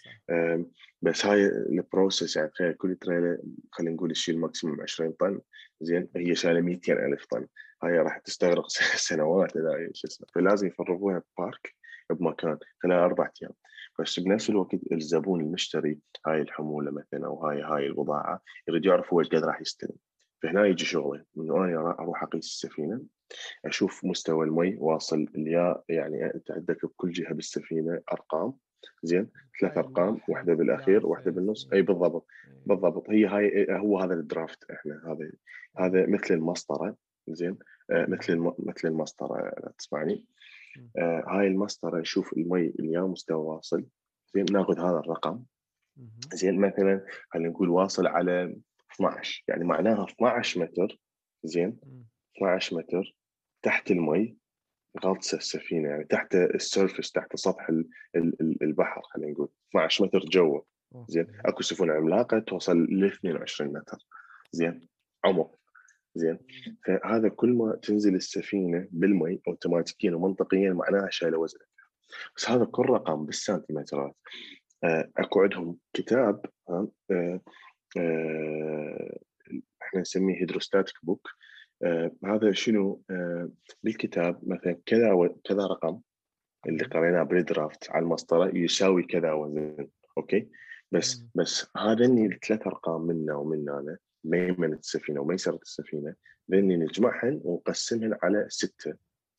بس 1.03 1.27
هاي 1.27 1.47
ال 1.47 1.58
process 1.58 2.37
يعني 2.37 2.49
تخيل 2.49 2.73
كل 2.73 2.97
تريلا 2.97 3.39
خلينا 3.73 3.95
نقول 3.95 4.13
تشيل 4.13 4.39
maximum 4.39 4.81
20 4.81 5.13
طن. 5.13 5.41
زين 5.81 6.09
هي 6.17 6.35
شايلة 6.35 6.61
200 6.61 6.93
ألف 6.93 7.27
طن. 7.27 7.47
هاي 7.83 7.99
راح 7.99 8.19
تستغرق 8.19 8.69
سنوات 9.09 9.57
إذا 9.57 9.91
شو 9.95 10.07
اسمه. 10.07 10.27
فلازم 10.35 10.67
يفرغوها 10.67 11.23
ببارك 11.39 11.75
بمكان 12.11 12.59
خلال 12.83 12.97
أربع 12.97 13.31
أيام. 13.43 13.53
بس 13.99 14.21
بنفس 14.21 14.51
الوقت 14.51 14.77
الزبون 14.93 15.41
المشتري 15.41 15.99
هاي 16.27 16.41
الحمولة 16.41 16.91
مثلا 16.91 17.27
أو 17.27 17.47
هاي 17.47 17.63
هاي 17.63 17.87
البضاعة 17.87 18.43
يريد 18.69 18.85
يعرف 18.85 19.13
هو 19.13 19.21
إيش 19.21 19.29
قد 19.29 19.45
راح 19.45 19.61
يستلم. 19.61 19.97
فهنا 20.43 20.67
يجي 20.67 20.85
شغله 20.85 21.25
انه 21.37 21.65
أنا 21.65 21.97
أروح 21.99 22.23
أقيس 22.23 22.45
السفينة 22.45 23.01
أشوف 23.65 24.05
مستوى 24.05 24.47
المي 24.47 24.77
واصل 24.79 25.27
اليا 25.35 25.83
يعني 25.89 26.35
أنت 26.35 26.51
عندك 26.51 26.85
بكل 26.85 27.13
جهة 27.13 27.35
بالسفينة 27.35 28.01
أرقام. 28.13 28.53
زين؟ 29.03 29.31
ثلاث 29.61 29.79
أرقام 29.79 30.21
واحدة 30.29 30.55
بالأخير 30.55 31.07
واحدة 31.07 31.31
بالنص. 31.31 31.69
أي 31.73 31.83
بالضبط. 31.83 32.27
بالضبط. 32.67 33.11
هي 33.11 33.27
هاي 33.27 33.67
هو 33.71 33.99
هذا 33.99 34.15
ال 34.15 34.24
draft 34.24 34.71
إحنا. 34.71 35.03
هذا 35.07 35.31
هذا 35.79 36.07
مثل 36.07 36.35
المسطرة. 36.35 36.97
زين؟ 37.29 37.59
آه 37.91 38.07
مثل 38.07 38.53
مثل 38.59 38.89
المسطرة 38.89 39.53
تسمعني. 39.79 40.27
آه 40.99 41.25
هاي 41.27 41.47
المسطرة 41.47 42.01
نشوف 42.01 42.33
المي 42.33 42.67
اليا 42.81 43.01
مستوى 43.01 43.45
واصل. 43.45 43.85
زين؟ 44.35 44.45
ناخذ 44.53 44.79
هذا 44.79 44.99
الرقم. 44.99 45.43
زين؟ 46.33 46.61
مثلا 46.61 47.07
خلينا 47.31 47.49
نقول 47.49 47.69
واصل 47.69 48.07
على 48.07 48.57
12 48.95 49.45
يعني 49.49 49.65
معناها 49.65 50.05
12 50.05 50.61
متر 50.61 50.99
زين؟ 51.45 51.81
12 52.37 52.77
متر 52.77 53.17
تحت 53.63 53.91
المي 53.91 54.37
غطس 55.05 55.35
السفينه 55.35 55.89
يعني 55.89 56.05
تحت 56.05 56.35
ال 56.35 56.44
surface 56.44 57.13
تحت 57.13 57.37
سطح 57.37 57.71
البحر 58.63 59.03
خلينا 59.05 59.33
نقول. 59.33 59.49
12 59.71 60.05
متر 60.05 60.19
جوا 60.19 60.61
زين؟ 61.09 61.27
اكو 61.45 61.63
سفن 61.63 61.91
عملاقة 61.91 62.39
توصل 62.39 62.85
ل 62.85 63.05
22 63.05 63.73
متر 63.73 63.99
زين؟ 64.53 64.89
عمق 65.25 65.59
زين؟ 66.15 66.39
فهذا 66.87 67.29
كل 67.29 67.49
ما 67.53 67.77
تنزل 67.83 68.15
السفينة 68.15 68.89
بالمي 68.91 69.41
اوتوماتيكيا 69.49 70.15
ومنطقيا 70.15 70.73
معناها 70.73 71.11
شايلة 71.11 71.39
وزن 71.39 71.59
بس 72.37 72.51
هذا 72.51 72.65
كل 72.65 72.87
رقم 72.87 73.27
بالسنتيمترات. 73.27 74.17
آه، 74.85 75.11
اكو 75.17 75.43
عندهم 75.43 75.77
كتاب 75.93 76.47
آه، 76.71 77.41
إحنا 79.83 80.01
نسميه 80.01 80.41
هيدروستاتيك 80.41 80.95
بوك 81.03 81.29
هذا 82.25 82.53
شنو؟ 82.53 83.03
بالكتاب 83.83 84.41
مثلا 84.49 84.79
كذا 84.87 85.35
كذا 85.45 85.67
رقم 85.67 86.01
اللي 86.67 86.85
قريناه 86.85 87.23
بال 87.23 87.42
draft 87.42 87.91
على 87.91 88.03
المسطرة 88.03 88.51
يساوي 88.55 89.03
كذا 89.03 89.33
وزن 89.33 89.89
okay؟ 90.19 90.49
بس 90.93 91.25
بس 91.35 91.71
هذا 91.77 92.05
الثلاث 92.05 92.67
أرقام 92.67 93.01
منا 93.01 93.35
ومن 93.35 93.97
ميمنة 94.25 94.77
السفينة 94.77 95.21
وميسرة 95.21 95.59
السفينة 95.63 96.15
لأني 96.49 96.77
نجمعهن 96.77 97.41
ونقسمهن 97.45 98.19
على 98.23 98.47
ستة 98.49 98.95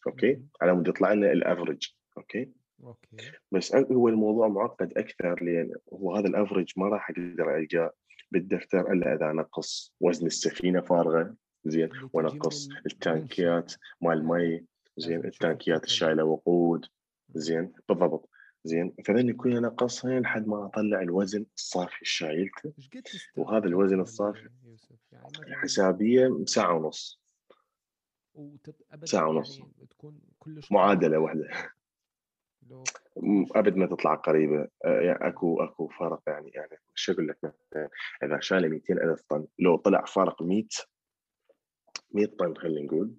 أوكي؟ 0.08 0.42
على 0.62 0.74
مود 0.74 0.88
يطلع 0.88 1.14
لنا 1.14 1.32
ال 1.32 1.39
average 1.39 1.94
okay؟ 2.18 2.52
okay. 2.84 3.32
بس 3.52 3.76
هو 3.76 4.08
الموضوع 4.10 4.48
معقد 4.48 4.94
أكثر 4.98 5.44
لأن 5.44 5.74
هو 5.94 6.16
هذا 6.16 6.28
ال 6.28 6.33
average 6.34 6.74
ما 6.78 6.88
راح 6.88 7.10
أقدر 7.10 7.58
ألقاه. 7.58 7.92
بالدفتر 8.32 8.92
إلا 8.92 9.16
إذا 9.16 9.32
أنقص 9.32 9.94
وزن 10.00 10.26
السفينة 10.26 10.82
فارغة 10.82 11.36
زين 11.66 11.90
وأنقص 12.14 12.70
التانكيات 12.86 13.74
مال 14.02 14.18
المي 14.18 14.66
زين 14.98 15.26
التانكيات 15.26 15.84
الشايلة 15.84 16.24
وقود 16.24 16.86
زين 17.30 17.74
بالضبط. 17.90 18.30
زين 18.64 18.94
فلن 19.06 19.34
كلنا 19.34 19.60
نقصها 19.60 20.20
لحد 20.20 20.48
ما 20.48 20.66
أطلع 20.66 21.02
الوزن 21.02 21.46
الصافي 21.58 22.06
شايلته 22.06 22.74
وهذا 23.38 23.68
الوزن 23.68 24.00
الصافي؟ 24.00 24.50
يعني 25.12 25.56
حسابية 25.56 26.46
ساعة 26.46 26.74
ونص. 26.74 27.22
ساعة 29.04 29.28
ونص. 29.28 29.60
يعني 29.60 29.72
تكون 29.90 30.20
كلش 30.40 30.72
معادلة 30.72 31.18
واحدة. 31.18 31.50
أبد 33.56 33.76
ما 33.76 33.86
تطلع 33.86 34.16
قريبة. 34.16 34.68
آه، 34.86 35.02
يعني 35.02 35.28
أكو 35.28 35.64
أكو 35.64 35.88
فرق 35.88 36.22
يعني 36.28 36.50
يعني 36.50 36.78
شو 36.96 37.12
أقول 37.12 37.28
لك 37.28 37.38
مثلا 37.44 37.90
إذا 38.24 38.40
شال 38.40 38.70
200 38.70 38.94
ألف 38.94 39.22
طن 39.30 39.48
لو 39.60 39.78
طلع 39.78 40.06
فرق 40.06 40.42
100 40.42 40.64
100 42.12 42.26
طن 42.26 42.56
خلينا 42.56 42.82
نقول 42.82 43.14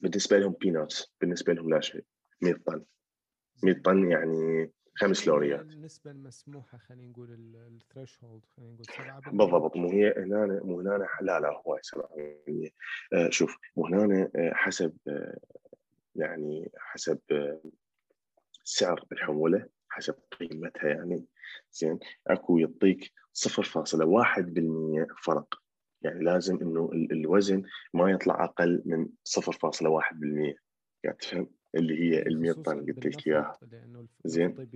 بالنسبة 0.00 0.38
لهم 0.38 0.52
بيناتس 0.60 1.14
بالنسبة 1.20 1.52
لهم 1.52 1.70
لا 1.70 1.80
شيء 1.80 2.04
100 2.42 2.54
طن. 2.66 2.84
100 3.62 3.82
طن 3.82 4.10
يعني 4.10 4.72
خمس 4.94 5.26
لوريات. 5.26 5.60
النسبة 5.60 6.10
المسموحة 6.10 6.78
خلينا 6.78 7.10
نقول 7.10 7.28
الثريش 7.54 8.24
هولد 8.24 8.44
خلينا 8.56 9.20
نقول 9.26 9.36
بالضبط. 9.38 9.76
مو 9.76 9.90
هي 9.90 10.14
هنا 10.16 10.60
مو 10.64 10.80
هنا 10.80 11.06
لا 11.20 11.40
لا 11.40 11.62
هو 11.66 11.78
7% 11.82 12.70
آه 13.12 13.30
شوف 13.30 13.56
مو 13.76 13.86
هنا 13.86 14.30
آه 14.36 14.52
حسب 14.54 14.96
آه 15.08 15.38
يعني 16.16 16.70
حسب 16.76 17.18
آه 17.30 17.60
سعر 18.68 19.04
الحمولة 19.12 19.66
حسب 19.88 20.14
قيمتها 20.40 20.88
يعني. 20.88 21.24
زين 21.72 21.98
أكو 22.26 22.58
يعطيك 22.58 23.12
0.1% 23.32 25.06
فرق. 25.22 25.54
يعني 26.02 26.24
لازم 26.24 26.56
إنه 26.62 26.90
الوزن 26.92 27.62
ما 27.94 28.10
يطلع 28.10 28.44
أقل 28.44 28.82
من 28.86 29.08
0.1% 29.24 30.56
يعني 31.04 31.16
تفهم؟ 31.20 31.50
اللي 31.74 32.00
هي 32.02 32.22
ال 32.22 32.40
100 32.40 32.52
طن 32.52 32.86
قلت 32.86 33.06
لك 33.06 33.26
إياها. 33.26 33.58
زين. 34.24 34.68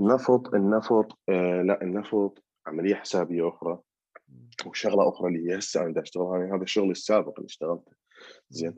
النفط 0.00 0.54
النفط 0.54 1.18
آه 1.28 1.62
لا 1.62 1.82
النفط 1.82 2.44
عملية 2.66 2.94
حسابية 2.94 3.48
أخرى. 3.48 3.78
وشغلة 4.66 5.08
أخرى 5.08 5.28
اللي 5.28 5.52
هي 5.52 5.58
هسه 5.58 5.82
أنا 5.82 6.02
أشتغلها. 6.02 6.56
هذا 6.56 6.62
الشغل 6.62 6.90
السابق 6.90 7.34
اللي 7.38 7.46
اشتغلته. 7.46 7.92
زين. 8.50 8.74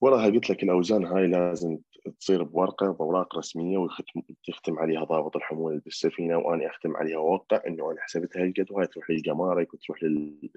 وراها 0.00 0.30
قلت 0.30 0.50
لك 0.50 0.62
الأوزان 0.62 1.04
هاي 1.04 1.26
لازم 1.26 1.78
تصير 2.20 2.42
بورقة 2.42 2.92
باوراق 2.92 3.38
رسمية 3.38 3.78
ويختم 3.78 4.78
عليها 4.78 5.04
ضابط 5.04 5.36
الحمولة 5.36 5.80
بالسفينة 5.84 6.38
وأنا 6.38 6.66
أختم 6.66 6.96
عليها 6.96 7.18
واوقع 7.18 7.62
إنه 7.66 7.90
أنا 7.92 8.00
حسبتها 8.00 8.42
هالقد 8.42 8.66
وهاي 8.70 8.86
تروح 8.86 9.10
للجمارك 9.10 9.74
وتروح 9.74 9.98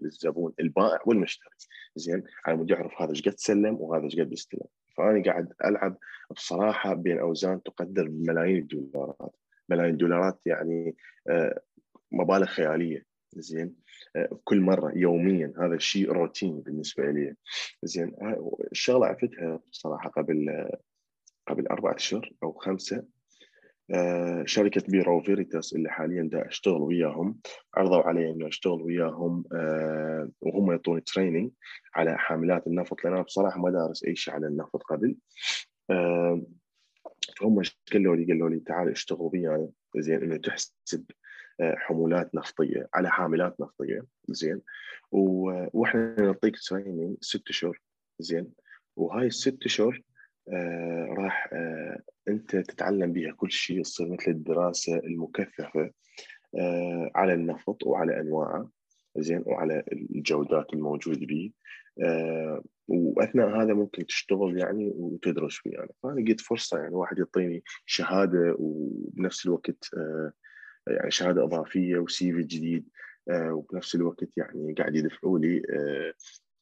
للزبون 0.01 0.53
البائع 0.59 0.99
والمشتري. 1.05 1.49
زين؟ 1.95 2.23
على 2.45 2.57
مود 2.57 2.69
يعرف 2.69 3.01
هذا 3.01 3.09
إيش 3.09 3.21
قد 3.21 3.33
سلم 3.37 3.75
وهذا 3.79 4.03
إيش 4.03 4.19
قد 4.19 4.31
استلم. 4.31 4.67
فأنا 4.97 5.23
قاعد 5.23 5.53
ألعب 5.65 5.97
بصراحة 6.31 6.93
بين 6.93 7.19
أوزان 7.19 7.63
تقدر 7.63 8.07
بملايين 8.07 8.57
الدولارات. 8.57 9.35
ملايين 9.69 9.93
الدولارات 9.93 10.39
يعني 10.45 10.95
آه، 11.29 11.61
مبالغ 12.11 12.45
خيالية. 12.45 13.05
زين؟ 13.33 13.75
آه، 14.15 14.39
كل 14.43 14.61
مرة 14.61 14.91
يوميا. 14.95 15.53
هذا 15.57 15.75
الشيء 15.75 16.11
روتين 16.11 16.59
بالنسبة 16.59 17.11
لي. 17.11 17.35
زين؟ 17.83 18.15
الشغله 18.71 19.05
عرفتها 19.05 19.59
بصراحة 19.71 20.09
قبل 20.09 20.69
قبل 21.47 21.67
أربعة 21.67 21.95
أشهر 21.95 22.31
أو 22.43 22.53
خمسة 22.53 23.03
آه، 23.93 24.43
شركة 24.45 24.83
Bureau 24.87 25.21
Veritas 25.21 25.73
اللي 25.73 25.89
حاليا 25.89 26.29
دا 26.31 26.47
أشتغل 26.47 26.81
وياهم 26.81 27.39
عرضوا 27.75 28.01
علي 28.01 28.29
إنه 28.31 28.47
أشتغل 28.47 28.81
وياهم 28.81 29.43
آه، 29.53 30.29
وهم 30.41 30.71
يعطوني 30.71 31.01
training 31.01 31.51
على 31.95 32.17
حاملات 32.17 32.67
النفط 32.67 33.03
لأن 33.03 33.13
أنا 33.13 33.21
بصراحة 33.21 33.59
ما 33.59 33.71
دارس 33.71 34.03
أي 34.03 34.15
شيء 34.15 34.33
على 34.33 34.47
النفط 34.47 34.83
قبل. 34.83 35.15
فهم 37.39 37.61
قالوا 37.93 38.15
لي؟ 38.15 38.25
قالوا 38.25 38.49
لي 38.49 38.59
تعال 38.59 38.89
اشتغل 38.89 39.29
وياي 39.33 39.69
زين 39.97 40.23
إنه 40.23 40.37
تحسب 40.37 41.05
حمولات 41.61 42.35
نفطية 42.35 42.89
على 42.93 43.09
حاملات 43.09 43.61
نفطية 43.61 44.05
زين. 44.29 44.61
وإحنا 45.11 46.15
نعطيك 46.21 46.55
تريننج 46.69 47.17
ست 47.21 47.49
اشهر 47.49 47.81
زين. 48.19 48.51
وهاي 48.95 49.27
الست 49.27 49.65
اشهر 49.65 49.93
آه 49.95 50.10
راح 51.17 51.49
آه 51.53 51.99
أنت 52.27 52.55
تتعلم 52.55 53.13
بها 53.13 53.31
كل 53.31 53.51
شيء 53.51 53.81
تصير 53.81 54.09
مثل 54.09 54.31
الدراسة 54.31 54.97
المكثفة 54.97 55.91
آه 56.59 57.11
على 57.15 57.33
النفط 57.33 57.83
وعلى 57.83 58.19
أنواعه 58.21 58.69
زين 59.17 59.43
وعلى 59.45 59.83
الجودات 59.91 60.73
الموجوده 60.73 61.25
به 61.25 61.51
آه 62.03 62.63
وأثناء 62.87 63.61
هذا 63.61 63.73
ممكن 63.73 64.05
تشتغل 64.05 64.57
يعني 64.57 64.91
وتدرس 64.95 65.55
فيه. 65.55 65.71
يعني 65.71 65.89
فانا 66.03 66.19
لقيت 66.19 66.41
فرصة 66.41 66.77
يعني 66.77 66.95
واحد 66.95 67.19
يعطيني 67.19 67.63
شهادة 67.85 68.55
وبنفس 68.59 69.45
الوقت 69.45 69.89
آه 69.97 70.31
يعني 70.87 71.11
شهادة 71.11 71.43
إضافية 71.43 71.97
وسي 71.97 72.33
في 72.33 72.43
جديد 72.43 72.89
آه 73.29 73.53
وبنفس 73.53 73.95
الوقت 73.95 74.37
يعني 74.37 74.73
قاعد 74.73 74.95
يدفعوا 74.95 75.39
لي 75.39 75.61
آه 75.69 76.13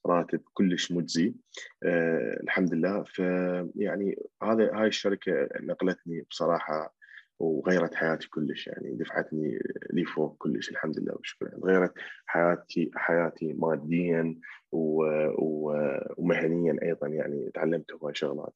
راتب 0.05 0.41
كلش 0.53 0.91
مجزي. 0.91 1.35
آه 1.83 2.39
الحمد 2.43 2.73
لله. 2.73 3.03
فيعني 3.03 4.15
هذا 4.43 4.71
هاي 4.73 4.87
الشركة 4.87 5.49
نقلتني 5.61 6.21
بصراحة 6.29 6.95
وغيرت 7.39 7.95
حياتي 7.95 8.29
كلش 8.29 8.67
يعني 8.67 8.95
دفعتني 8.95 9.59
لي 9.93 10.05
فوق 10.05 10.37
كلش 10.37 10.69
الحمد 10.69 10.99
لله 10.99 11.15
يعني 11.41 11.61
غيرت 11.63 11.93
حياتي 12.25 12.91
حياتي 12.95 13.53
ماديا 13.53 14.35
ومهنيا 16.17 16.77
أيضا 16.83 17.07
يعني 17.07 17.51
تعلمت 17.53 17.91
هواي 17.93 18.15
شغلات. 18.15 18.53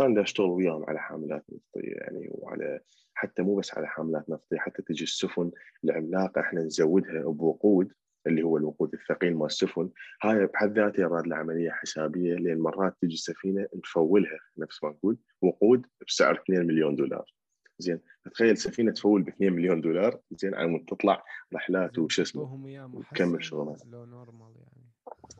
أنا 0.00 0.20
أشتغل 0.22 0.46
وياهم 0.46 0.84
على 0.88 0.98
حاملات 0.98 1.44
نفطية 1.52 1.94
يعني 1.94 2.28
وعلى 2.30 2.80
حتى 3.14 3.42
مو 3.42 3.56
بس 3.56 3.74
على 3.74 3.86
حاملات 3.86 4.30
نفطية 4.30 4.58
حتى 4.58 4.82
تجي 4.82 5.04
السفن 5.04 5.50
العملاقه 5.84 6.40
إحنا 6.40 6.60
نزودها 6.62 7.22
بوقود 7.22 7.92
اللي 8.26 8.42
هو 8.42 8.56
الوقود 8.56 8.94
الثقيل 8.94 9.36
مال 9.36 9.46
السفن. 9.46 9.90
هاي 10.22 10.46
بحد 10.46 10.78
ذاتها 10.78 11.08
يراد 11.08 11.26
لها 11.26 11.39
عملية 11.39 11.70
حسابية 11.70 12.34
لأن 12.34 12.58
مرات 12.58 12.96
تجي 13.02 13.14
السفينة 13.14 13.66
نفولها 13.74 14.38
نفس 14.58 14.84
ما 14.84 14.90
نقول 14.90 15.18
وقود 15.42 15.86
بسعر 16.06 16.42
2 16.44 16.66
مليون 16.66 16.96
دولار. 16.96 17.34
زين 17.78 18.00
تخيل 18.34 18.56
سفينة 18.56 18.92
تفول 18.92 19.22
ب 19.22 19.28
2 19.28 19.52
مليون 19.52 19.80
دولار 19.80 20.20
زين 20.30 20.54
على 20.54 20.66
مود 20.66 20.84
تطلع 20.84 21.24
رحلات 21.54 21.98
وش 21.98 22.20
اسمه 22.20 23.02
تكمل 23.10 23.44
شغلات. 23.44 23.82
لو 23.86 24.04
normal 24.04 24.52
يعني. 24.56 24.90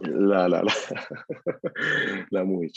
لا 0.01 0.49
لا 0.49 0.63
لا. 0.63 0.73
لا 2.33 2.43
مو 2.43 2.63
هيك 2.63 2.73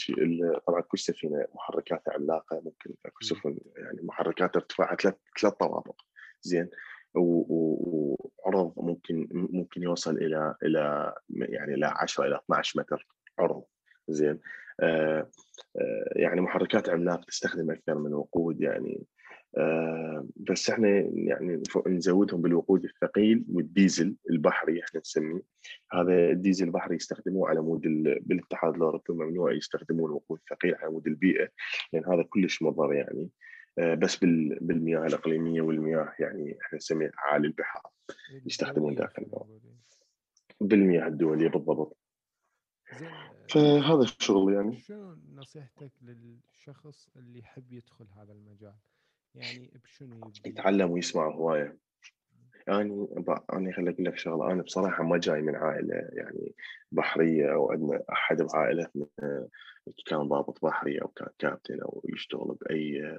طبعا 0.66 0.80
كل 0.80 0.98
سفينة 0.98 1.46
محركاتها 1.54 2.14
عملاقة 2.14 2.60
ممكن 2.64 2.94
أكو 3.06 3.24
سفن 3.24 3.58
يعني 3.76 3.98
محركات 4.02 4.56
ارتفاعها 4.56 4.96
ثلاث 4.96 5.14
ثلاث 5.40 5.52
طوابق. 5.54 6.00
زين 6.42 6.70
وعرض 7.14 8.72
ممكن 8.76 9.28
ممكن 9.32 9.82
يوصل 9.82 10.16
إلى 10.16 10.54
إلى 10.62 11.14
يعني 11.30 11.74
إلى 11.74 11.86
10 11.86 12.26
إلى 12.26 12.36
12 12.44 12.80
متر 12.80 13.06
عرض. 13.38 13.62
زين؟ 14.08 14.40
آه 14.80 15.30
آه 15.76 16.12
يعني 16.16 16.40
محركات 16.40 16.88
عملاق 16.88 17.24
تستخدم 17.24 17.70
أكثر 17.70 17.98
من 17.98 18.14
وقود 18.14 18.60
يعني. 18.60 19.06
آه 19.56 20.26
بس 20.36 20.70
إحنا 20.70 20.88
يعني 21.14 21.62
نزودهم 21.86 22.42
بالوقود 22.42 22.84
الثقيل 22.84 23.44
والديزل 23.52 24.16
البحري 24.30 24.82
إحنا 24.82 25.00
نسميه. 25.00 25.42
هذا 25.92 26.30
الديزل 26.30 26.66
البحري 26.66 26.96
يستخدموه 26.96 27.48
على 27.48 27.60
مود 27.60 27.80
بالاتحاد 28.20 28.74
الأوروبي 28.74 29.04
ممنوع 29.12 29.52
يستخدمون 29.52 30.10
الوقود 30.10 30.38
الثقيل 30.38 30.74
على 30.74 30.90
مود 30.90 31.06
البيئة 31.06 31.48
لأن 31.92 32.04
هذا 32.04 32.22
كلش 32.22 32.62
مضر 32.62 32.92
يعني. 32.94 33.30
بس 33.78 34.16
بالمياه 34.60 35.06
الإقليمية 35.06 35.60
والمياه 35.62 36.12
يعني 36.18 36.58
إحنا 36.62 36.76
نسميها 36.76 37.12
اعالي 37.18 37.46
البحار 37.46 37.90
يستخدمون 38.46 38.94
داخل 38.94 39.22
البحر. 39.22 39.60
بالمياه 40.60 41.06
الدولية 41.06 41.48
بالضبط. 41.48 41.96
فهذا 43.50 44.02
الشغل 44.02 44.54
يعني. 44.54 44.80
شنو 44.80 45.18
نصيحتك 45.34 45.92
للشخص 46.02 47.08
اللي 47.16 47.38
يحب 47.38 47.72
يدخل 47.72 48.06
هذا 48.16 48.32
المجال؟ 48.32 48.74
يعني 49.34 49.80
بشنو 49.84 50.32
يتعلم 50.46 50.90
ويسمع 50.90 51.28
هواية. 51.28 51.78
يعني 52.66 53.08
أنا 53.52 53.72
خليني 53.72 53.90
أقول 53.90 54.04
لك 54.04 54.18
شغلة 54.18 54.52
أنا 54.52 54.62
بصراحة 54.62 55.02
ما 55.04 55.18
جاي 55.18 55.42
من 55.42 55.56
عائلة 55.56 55.94
يعني 56.12 56.54
بحرية 56.92 57.52
أو 57.54 57.72
عندنا 57.72 58.02
أحد 58.12 58.42
بعائلتنا 58.42 59.06
كان 60.06 60.28
ضابط 60.28 60.64
بحري 60.64 61.02
أو 61.02 61.08
كان 61.08 61.28
كابتن 61.38 61.80
أو 61.80 62.02
يشتغل 62.14 62.56
بأي 62.60 63.18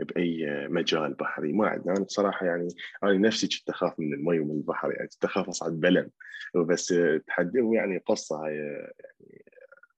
بأي 0.00 0.68
مجال 0.68 1.14
بحري 1.14 1.52
ما 1.52 1.68
عندنا. 1.68 1.96
أنا 1.96 2.04
بصراحة 2.04 2.46
يعني 2.46 2.68
أنا 3.04 3.12
نفسي 3.12 3.46
كنت 3.46 3.70
أخاف 3.70 4.00
من 4.00 4.14
المي 4.14 4.40
ومن 4.40 4.50
البحر 4.50 4.92
يعني 4.92 5.08
كنت 5.08 5.24
أخاف 5.24 5.48
أصعد 5.48 5.72
بلن 5.72 6.10
بس 6.54 6.94
تحدي 7.26 7.58
يعني 7.72 7.98
قصة 7.98 8.44
هاي 8.46 8.56
يعني 8.56 9.44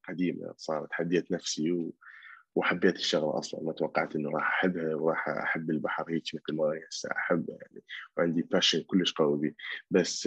قديمة 0.08 0.54
صارت 0.56 0.90
تحديت 0.90 1.32
نفسي 1.32 1.72
و 1.72 1.92
وحبيت 2.54 2.96
الشغلة 2.96 3.38
أصلا 3.38 3.62
ما 3.62 3.72
توقعت 3.72 4.16
إنه 4.16 4.30
راح 4.30 4.58
أحبها 4.58 4.94
وراح 4.94 5.28
أحب 5.28 5.70
البحر 5.70 6.04
هيك 6.08 6.24
مثل 6.34 6.56
ما 6.56 6.80
هسه 6.90 7.08
احبه 7.12 7.58
يعني 7.60 7.82
وعندي 8.16 8.42
passion 8.42 8.82
كلش 8.82 9.12
قوي 9.12 9.38
بي 9.38 9.56
بس 9.90 10.26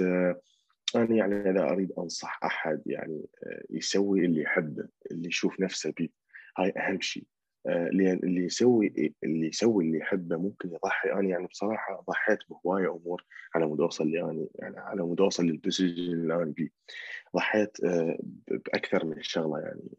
أنا 0.96 1.16
يعني 1.16 1.50
اذا 1.50 1.64
أريد 1.64 1.92
أنصح 1.98 2.40
أحد 2.44 2.82
يعني 2.86 3.26
يسوي 3.70 4.26
اللي 4.26 4.42
يحبه 4.42 4.88
اللي 5.12 5.28
يشوف 5.28 5.60
نفسه 5.60 5.92
بيه. 5.92 6.10
هاي 6.58 6.74
أهم 6.78 7.02
شيء 7.02 7.24
آه، 7.24 7.43
اللي 7.68 8.46
يسوي 8.46 9.14
اللي 9.24 9.48
يسوي 9.48 9.86
اللي 9.86 9.98
يحبه 9.98 10.38
ممكن 10.38 10.70
يضحي. 10.74 11.12
أنا 11.12 11.30
يعني 11.30 11.48
بصراحة 11.48 12.04
ضحيت 12.10 12.40
بهواية 12.50 12.96
أمور 12.96 13.26
على 13.56 13.66
مود 13.66 13.82
أوصل 13.82 14.04
اللي 14.04 14.22
أنا 14.22 14.48
يعني 14.56 14.80
على 14.80 15.02
مود 15.02 15.22
أوصل 15.22 15.44
لل 15.44 15.58
position 15.58 16.14
اللي 16.14 16.36
أنا 16.36 16.54
فيه 16.54 16.70
ضحيت 17.36 17.84
آه، 17.84 18.18
بأكثر 18.48 19.06
من 19.06 19.22
شغلة 19.22 19.60
يعني 19.60 19.98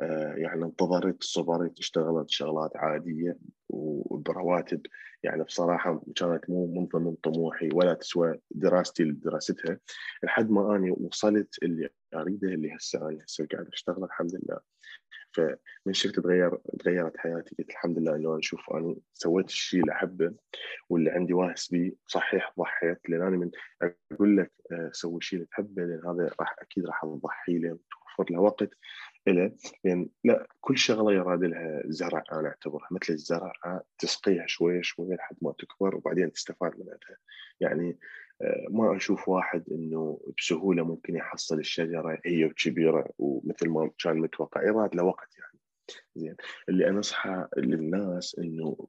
آه، 0.00 0.34
يعني 0.36 0.64
انتظرت 0.64 1.22
صبرت 1.22 1.78
اشتغلت 1.78 2.30
شغلات 2.30 2.76
عادية 2.76 3.38
وبرواتب 3.68 4.80
يعني 5.22 5.42
بصراحة 5.42 6.02
كانت 6.16 6.50
مو 6.50 6.66
من 6.66 6.86
ضمن 6.86 7.14
طموحي 7.14 7.68
ولا 7.72 7.94
تسوى 7.94 8.40
دراستي 8.50 9.02
اللي 9.02 9.14
دراستها 9.14 9.78
لحد 10.22 10.50
ما 10.50 10.76
أني 10.76 10.90
وصلت 10.90 11.62
اللي 11.62 11.88
أريده 12.14 12.48
اللي 12.48 12.76
هسه 12.76 13.08
أنا 13.08 13.24
هسه 13.24 13.46
قاعد 13.52 13.68
أشتغل 13.72 14.04
الحمد 14.04 14.34
لله. 14.34 14.60
فمن 15.32 15.92
شفت 15.92 16.20
تغير 16.20 16.56
تغيرت 16.78 17.16
حياتي 17.16 17.56
قلت 17.58 17.70
الحمد 17.70 17.98
لله 17.98 18.16
إنه 18.16 18.38
أشوف 18.38 18.60
أنا 18.74 18.96
سويت 19.14 19.46
الشيء 19.46 19.80
اللي 19.80 19.92
أحبه 19.92 20.34
واللي 20.90 21.10
عندي 21.10 21.34
واهس 21.34 21.72
به 21.72 21.92
صحيح 22.06 22.52
ضحيت 22.58 22.98
لأن 23.08 23.22
أنا 23.22 23.36
من 23.36 23.50
أقول 24.12 24.36
لك 24.36 24.52
آه، 24.72 24.90
سوي 24.92 25.16
الشيء 25.16 25.36
اللي 25.36 25.48
تحبه 25.50 25.82
لأن 25.82 26.06
هذا 26.06 26.30
راح 26.40 26.56
أكيد 26.58 26.86
راح 26.86 27.02
تضحي 27.02 27.58
له 27.58 27.72
وتوفر 27.72 28.34
له 28.34 28.40
وقت. 28.40 28.70
له 29.26 29.52
لأن 29.84 30.08
لا 30.24 30.46
كل 30.60 30.78
شغلة 30.78 31.12
يراد 31.12 31.44
لها 31.44 31.82
زرع 31.86 32.24
أنا 32.32 32.48
أعتبرها 32.48 32.88
مثل 32.90 33.12
الزرع 33.12 33.52
تسقيها 33.98 34.46
شوي 34.46 34.82
شوي 34.82 35.14
لحد 35.14 35.36
ما 35.42 35.52
تكبر 35.58 35.96
وبعدين 35.96 36.32
تستفاد 36.32 36.72
منها. 36.78 36.98
يعني 37.60 37.98
آه، 38.42 38.66
ما 38.70 38.96
أشوف 38.96 39.28
واحد 39.28 39.64
إنه 39.70 40.20
بسهولة 40.38 40.82
ممكن 40.82 41.16
يحصل 41.16 41.58
الشجرة 41.58 42.18
هي 42.24 42.48
كبيره 42.48 43.10
ومثل 43.18 43.68
ما 43.68 43.90
كان 43.98 44.18
متوقع 44.18 44.62
يراد 44.62 44.94
له 44.94 45.02
وقت 45.02 45.38
يعني. 45.38 45.58
زين 46.16 46.36
اللي 46.68 46.88
أنصحه 46.88 47.48
للناس 47.56 48.38
إنه 48.38 48.88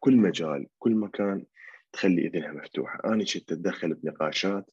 كل 0.00 0.16
مجال 0.16 0.66
كل 0.78 0.94
مكان 0.94 1.46
تخلي 1.92 2.26
إذنها 2.26 2.52
مفتوحة. 2.52 3.00
أنا 3.04 3.24
كنت 3.24 3.52
أتدخل 3.52 3.94
بنقاشات 3.94 4.70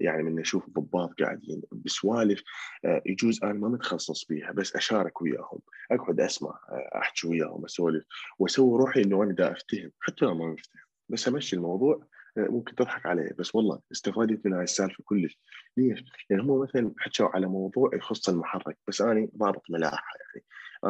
يعني 0.00 0.22
من 0.22 0.40
أشوف 0.40 0.70
ضباط 0.70 1.22
قاعدين 1.22 1.62
بسوالف 1.72 2.42
آه، 2.84 3.02
يجوز 3.06 3.44
أنا 3.44 3.52
ما 3.52 3.68
متخصص 3.68 4.24
بيها 4.24 4.52
بس 4.52 4.76
أشارك 4.76 5.22
وياهم 5.22 5.58
أقعد 5.90 6.20
أسمع 6.20 6.50
آه، 6.50 6.98
أحكي 6.98 7.26
وياهم 7.26 7.64
أسولف 7.64 8.04
وأسوي 8.38 8.78
روحي 8.78 9.02
إنه 9.02 9.22
أنا 9.22 9.32
دا 9.32 9.52
أفتهم 9.52 9.90
حتى 10.00 10.24
لو 10.24 10.34
ما 10.34 10.46
مفتهم 10.46 10.82
بس 11.08 11.28
أمشي 11.28 11.56
الموضوع 11.56 12.06
ممكن 12.36 12.74
تضحك 12.74 13.06
عليه 13.06 13.30
بس 13.38 13.54
والله 13.54 13.80
استفادت 13.92 14.46
من 14.46 14.52
هاي 14.52 14.64
السالفة 14.64 15.04
كلش 15.04 15.38
ليش؟ 15.76 16.04
لأن 16.30 16.40
هم 16.40 16.60
مثلا 16.62 16.92
حكوا 16.98 17.28
على 17.28 17.46
موضوع 17.46 17.90
يخص 17.94 18.28
المحرك 18.28 18.78
بس 18.88 19.00
أنا 19.00 19.28
ضابط 19.36 19.62
ملاحة 19.70 20.16
يعني 20.18 20.44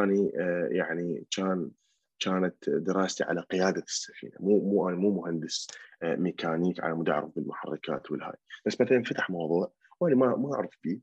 اني 0.05 0.31
يعني 0.77 1.27
كان 1.31 1.71
كانت 2.25 2.71
دراستي 2.71 3.25
على 3.25 3.41
قيادة 3.41 3.83
السفينة 3.83 4.33
مو 4.41 4.61
مو 4.61 4.89
أنا 4.89 4.97
مو 4.97 5.11
مهندس 5.11 5.67
آه، 6.03 6.17
ميكانيك 6.17 6.81
على 6.81 6.95
مود 6.95 7.09
اعرف 7.09 7.31
بالمحركات 7.37 8.11
والهاي 8.11 8.37
بس 8.67 8.81
مثلا 8.81 9.03
فتح 9.03 9.31
موضوع 9.31 9.73
وأنا 10.01 10.17
ما 10.17 10.37
ما 10.37 10.55
أعرف 10.55 10.71
فيه 10.83 10.99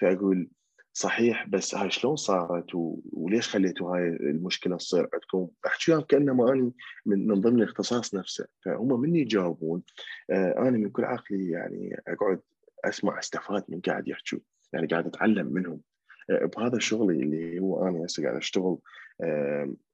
فأقول 0.00 0.50
صحيح 0.92 1.46
بس 1.48 1.74
هاي 1.74 1.90
شلون 1.90 2.16
صارت. 2.16 2.66
وليش 3.12 3.48
خليتوا 3.48 3.96
هاي 3.96 4.08
المشكلة 4.08 4.76
تصير 4.76 5.08
عندكم؟ 5.12 5.48
أحكي 5.66 5.90
وياهم 5.92 6.04
كانما 6.04 6.52
اني 6.52 6.72
من, 7.06 7.26
من 7.28 7.40
ضمن 7.40 7.62
الاختصاص 7.62 8.14
نفسه 8.14 8.46
فهم 8.64 9.00
من 9.00 9.16
يجاوبون 9.16 9.82
آه 10.30 10.54
أنا 10.58 10.70
من 10.70 10.90
كل 10.90 11.04
عقلي 11.04 11.50
يعني 11.50 12.02
أقعد 12.08 12.40
أسمع 12.84 13.18
استفاد 13.18 13.64
من 13.68 13.80
قاعد 13.80 14.08
يحكوا 14.08 14.38
يعني 14.72 14.86
قاعد 14.86 15.06
أتعلم 15.06 15.46
منهم 15.46 15.80
بهذا 16.28 16.78
شغلي 16.78 17.22
اللي 17.22 17.58
هو 17.60 17.88
أنا 17.88 18.04
هسه 18.04 18.22
قاعد 18.22 18.36
أشتغل 18.36 18.78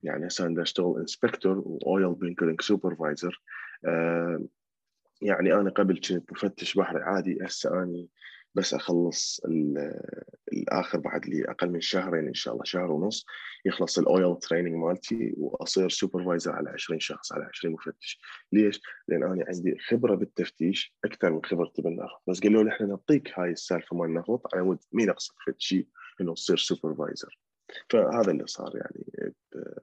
يعني 0.02 0.26
هسه 0.26 0.46
أنا 0.46 0.62
أشتغل 0.62 0.98
inspector 1.00 1.62
و 1.64 1.77
oil 1.77 2.14
bunkering 2.14 2.60
supervisor 2.60 3.42
يعني 5.22 5.54
أنا 5.54 5.70
قبل 5.70 5.94
كنت 5.94 6.32
مفتش 6.32 6.74
بحري 6.74 7.02
عادي 7.02 7.38
هسه 7.42 7.82
أني 7.82 8.08
بس 8.54 8.74
أخلص 8.74 9.40
الآخر 10.52 10.98
بعد 10.98 11.26
لي 11.26 11.44
أقل 11.50 11.70
من 11.70 11.80
شهرين 11.80 12.26
إن 12.26 12.34
شاء 12.34 12.54
الله 12.54 12.64
شهر 12.64 12.92
ونص 12.92 13.26
يخلص 13.64 13.98
ال 13.98 14.08
oil 14.08 14.38
training 14.38 14.74
مالتي 14.74 15.34
وأصير 15.36 15.88
supervisor 15.88 16.52
على 16.52 16.70
20 16.70 17.00
شخص 17.00 17.32
على 17.32 17.44
20 17.44 17.74
مفتش. 17.74 18.20
ليش؟ 18.52 18.80
لأن 19.08 19.22
أنا 19.22 19.44
عندي 19.48 19.78
خبرة 19.78 20.14
بالتفتيش 20.14 20.96
أكثر 21.04 21.32
من 21.32 21.44
خبرتي 21.44 21.82
بالنفط. 21.82 22.22
بس 22.26 22.40
قالوا 22.40 22.64
لي 22.64 22.70
إحنا 22.70 22.86
نعطيك 22.86 23.38
هاي 23.38 23.50
السالفة 23.50 23.96
مال 23.96 24.06
النفط 24.06 24.54
على 24.54 24.64
مود 24.64 24.78
مين 24.92 25.10
أقصد 25.10 25.34
في 25.44 25.54
شيء 25.58 25.86
إنه 26.20 26.34
تصير 26.34 26.56
سوبرفايزر 26.56 27.38
فهذا 27.90 28.30
اللي 28.30 28.46
صار 28.46 28.76
يعني 28.76 29.32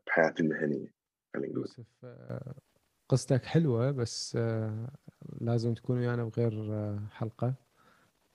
بحياتي 0.07 0.43
المهنية 0.43 0.93
خلينا 1.33 1.53
نقول. 1.53 1.67
قصتك 3.09 3.45
حلوة 3.45 3.91
بس 3.91 4.37
لازم 5.41 5.73
تكون 5.73 5.97
ويانا 5.97 6.23
بغير 6.23 6.99
حلقة. 7.09 7.53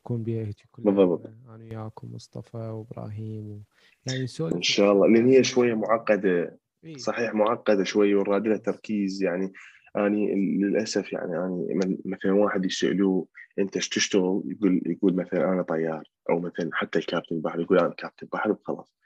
يكون 0.00 0.22
بها 0.22 0.44
هيك 0.44 0.66
بالضبط. 0.78 1.26
أنا 1.26 1.64
وياك 1.64 2.04
ومصطفى 2.04 2.56
وإبراهيم 2.56 3.50
و... 3.50 3.60
يعني 4.06 4.24
نسولف 4.24 4.54
إن 4.54 4.62
شاء 4.62 4.92
الله. 4.92 5.08
لأن 5.08 5.26
هي 5.26 5.44
شوية 5.44 5.74
معقدة. 5.74 6.58
إيه؟ 6.84 6.96
صحيح 6.96 7.34
معقدة 7.34 7.84
شوية 7.84 8.16
وراد 8.16 8.46
لها 8.46 8.56
تركيز 8.56 9.22
يعني. 9.22 9.52
اني 9.96 10.34
للأسف 10.34 11.12
يعني 11.12 11.38
اني 11.38 11.98
مثلا 12.04 12.32
واحد 12.32 12.64
يسألوه 12.64 13.26
أنت 13.58 13.76
إيش 13.76 13.88
تشتغل؟ 13.88 14.42
يقول 14.46 14.82
يقول 14.86 15.14
مثلا 15.16 15.52
أنا 15.52 15.62
طيار 15.62 16.10
أو 16.30 16.38
مثلا 16.40 16.70
حتى 16.72 16.98
الكابتن 16.98 17.40
بحر 17.40 17.60
يقول 17.60 17.78
أنا 17.78 17.94
كابتن 17.98 18.28
بحر 18.32 18.50
وخلاص. 18.50 18.96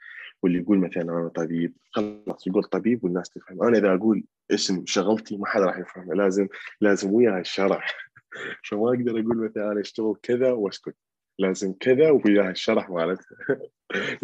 واللي 0.43 0.59
يقول 0.59 0.77
مثلا 0.77 1.03
أنا 1.03 1.27
طبيب 1.27 1.73
خلاص 1.91 2.47
يقول 2.47 2.63
طبيب 2.63 3.03
والناس 3.03 3.29
تفهم. 3.29 3.63
أنا 3.63 3.77
إذا 3.77 3.95
أقول 3.95 4.23
اسم 4.51 4.83
شغلتي 4.85 5.37
ما 5.37 5.45
حدا 5.45 5.65
راح 5.65 5.77
يفهم. 5.77 6.13
لازم 6.13 6.47
لازم 6.81 7.13
وياها 7.13 7.39
الشرح. 7.39 7.95
فما 8.69 8.87
أقدر 8.89 9.11
أقول 9.11 9.37
مثلا 9.37 9.71
أنا 9.71 9.81
أشتغل 9.81 10.15
كذا 10.23 10.51
وأسكت. 10.51 10.95
لازم 11.39 11.73
كذا 11.79 12.09
وياها 12.09 12.51
الشرح 12.51 12.89
مالتها. 12.89 13.37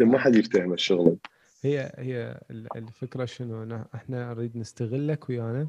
ما 0.00 0.18
حد 0.18 0.36
يفتهم 0.36 0.72
الشغل. 0.72 1.16
هي 1.62 1.92
هي 1.98 2.40
الفكرة 2.76 3.24
شنو؟ 3.24 3.84
إحنا 3.94 4.34
نريد 4.34 4.56
نستغلك 4.56 5.28
ويانا. 5.28 5.68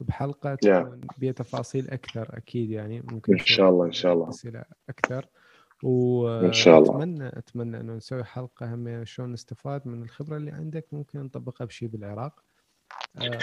بحلقة 0.00 0.54
تكون 0.54 1.00
تفاصيل 1.34 1.90
أكثر 1.90 2.36
أكيد 2.36 2.70
يعني 2.70 3.02
ممكن 3.10 3.32
إن 3.32 3.38
شاء 3.38 3.70
الله 3.70 3.86
إن 3.86 3.92
شاء 3.92 4.12
الله. 4.12 4.28
اسئله 4.28 4.64
أكثر. 4.88 5.26
وان 5.82 6.52
شاء 6.52 6.78
الله. 6.78 6.96
أتمنى 6.96 7.28
أتمنى 7.28 7.80
إنه 7.80 7.94
نسوي 7.94 8.24
حلقة 8.24 8.74
هم 8.74 9.04
شلون 9.04 9.32
نستفاد 9.32 9.88
من 9.88 10.02
الخبرة 10.02 10.36
اللي 10.36 10.50
عندك. 10.50 10.86
ممكن 10.92 11.20
نطبقها 11.22 11.64
بشيء 11.64 11.88
بالعراق. 11.88 12.44
آه 13.16 13.38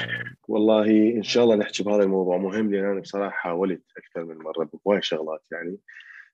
والله 0.47 1.11
إن 1.15 1.23
شاء 1.23 1.43
الله 1.43 1.55
نحكي 1.55 1.83
بهذا 1.83 2.03
الموضوع. 2.03 2.37
مهم 2.37 2.71
لأن 2.71 2.85
أنا 2.85 2.99
بصراحة 2.99 3.35
حاولت 3.35 3.83
أكثر 3.97 4.25
من 4.25 4.37
مرة 4.37 4.69
بهواي 4.73 5.01
شغلات 5.01 5.43
يعني. 5.51 5.77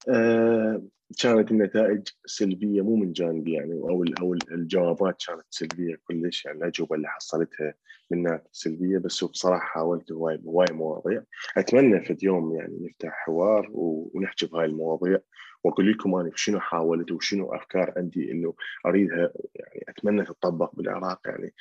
آه 0.09 0.81
كانت 1.21 1.51
النتائج 1.51 2.07
سلبية 2.25 2.81
مو 2.81 2.95
من 2.95 3.11
جانبي 3.11 3.53
يعني 3.53 3.73
أو 3.73 4.03
أو 4.21 4.33
الجوابات 4.33 5.23
كانت 5.27 5.45
سلبية 5.49 5.95
كلش 6.07 6.45
يعني 6.45 6.57
الاجوبه 6.57 6.95
اللي 6.95 7.07
حصلتها 7.07 7.73
منها 8.11 8.43
سلبية 8.51 8.97
بس 8.97 9.23
بصراحة 9.23 9.65
حاولت 9.65 10.11
هواي 10.11 10.37
بهواي 10.37 10.73
مواضيع 10.73 11.23
أتمنى 11.57 12.05
في 12.05 12.17
يوم 12.23 12.55
يعني 12.55 12.77
نفتح 12.81 13.09
حوار 13.25 13.69
ونحكي 13.71 14.45
بهاي 14.45 14.65
المواضيع 14.65 15.19
وأقول 15.63 15.91
لكم 15.91 16.15
أنا 16.15 16.31
شنو 16.35 16.59
حاولت 16.59 17.11
وشنو 17.11 17.53
أفكار 17.53 17.93
عندي 17.97 18.31
إنه 18.31 18.53
أريدها 18.85 19.31
يعني 19.55 19.85
أتمنى 19.89 20.25
تطبق 20.25 20.75
بالعراق 20.75 21.19
يعني 21.25 21.53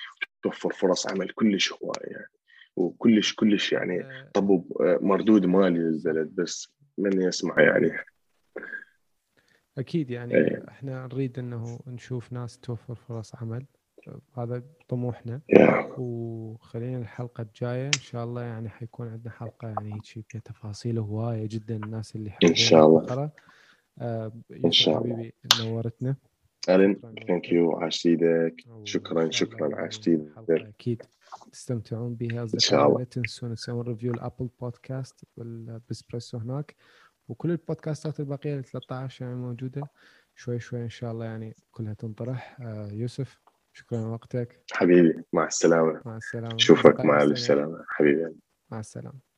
توفر 0.43 0.73
فرص 0.73 1.07
عمل 1.07 1.31
كلش 1.31 1.73
هوايه 1.73 2.13
يعني 2.13 2.31
وكلش 2.77 3.35
كلش 3.35 3.73
يعني 3.73 4.01
آه. 4.01 4.31
طب 4.35 4.65
مردود 4.81 5.47
مالي 5.47 5.79
للبلد 5.79 6.35
بس 6.35 6.75
من 6.99 7.23
يسمع 7.23 7.61
يعني 7.61 7.93
أكيد 9.79 10.11
يعني 10.11 10.35
أيه. 10.35 10.65
إحنا 10.69 11.07
نريد 11.07 11.39
إنه 11.39 11.81
نشوف 11.87 12.33
ناس 12.33 12.59
توفر 12.59 12.95
فرص 12.95 13.35
عمل 13.35 13.67
هذا 14.39 14.63
طموحنا. 14.89 15.41
yeah. 15.53 15.99
وخلينا 15.99 16.99
الحلقة 16.99 17.43
الجاية 17.43 17.87
إن 17.87 17.93
شاء 17.93 18.25
الله 18.25 18.43
يعني 18.43 18.69
حيكون 18.69 19.09
عندنا 19.09 19.31
حلقة 19.31 19.69
يعني 19.69 19.95
هيك 19.95 20.05
فيها 20.05 20.41
تفاصيل 20.45 20.99
هواية 20.99 21.47
جدا 21.47 21.77
الناس 21.77 22.17
اللي 22.17 22.33
إن 22.45 22.55
شاء 22.55 22.87
الله. 22.87 23.31
آه 23.99 24.33
إن 24.65 24.73
شاء 24.73 25.03
الله. 25.03 25.15
حبيبي 25.15 25.35
نورتنا. 25.61 26.17
ألين 26.69 26.95
thank 27.27 27.53
you 27.53 27.73
عاش 27.73 28.07
إيدك 28.07 28.55
شكرا 28.85 29.31
شكرا 29.31 29.77
عاش 29.77 30.09
إيدك 30.09 30.51
أكيد 30.51 31.03
تستمتعون 31.53 32.15
بها. 32.15 32.43
إن 32.43 32.59
شاء 32.59 32.87
الله. 32.87 32.99
لا 32.99 33.05
تنسون 33.05 33.55
تسوون 33.55 33.87
review 33.87 34.15
ال 34.15 34.20
Apple 34.20 34.49
Podcast 34.61 35.25
والبسبريسو 35.37 36.39
هناك. 36.39 36.77
وكل 37.29 37.51
ال 37.51 37.58
podcastات 37.58 38.21
الباقية 38.21 38.59
ال 38.59 38.65
13 38.65 39.25
يعني 39.25 39.37
موجودة 39.37 39.91
شوي 40.35 40.61
شوي 40.61 40.83
إن 40.83 40.89
شاء 40.89 41.13
الله 41.13 41.25
يعني 41.25 41.57
كلها 41.71 41.95
تنطرح. 41.95 42.61
آه 42.61 42.89
يوسف 42.93 43.41
شكرا 43.73 43.99
لوقتك 43.99 44.65
حبيبي 44.73 45.23
مع 45.33 45.47
السلامة. 45.47 46.03
مع 46.07 46.17
السلامة. 46.17 46.55
أشوفك 46.55 47.01
مع 47.01 47.23
السلامه 47.23 47.85
حبيبي. 47.89 48.37
مع 48.71 48.81
السلامة. 48.81 49.34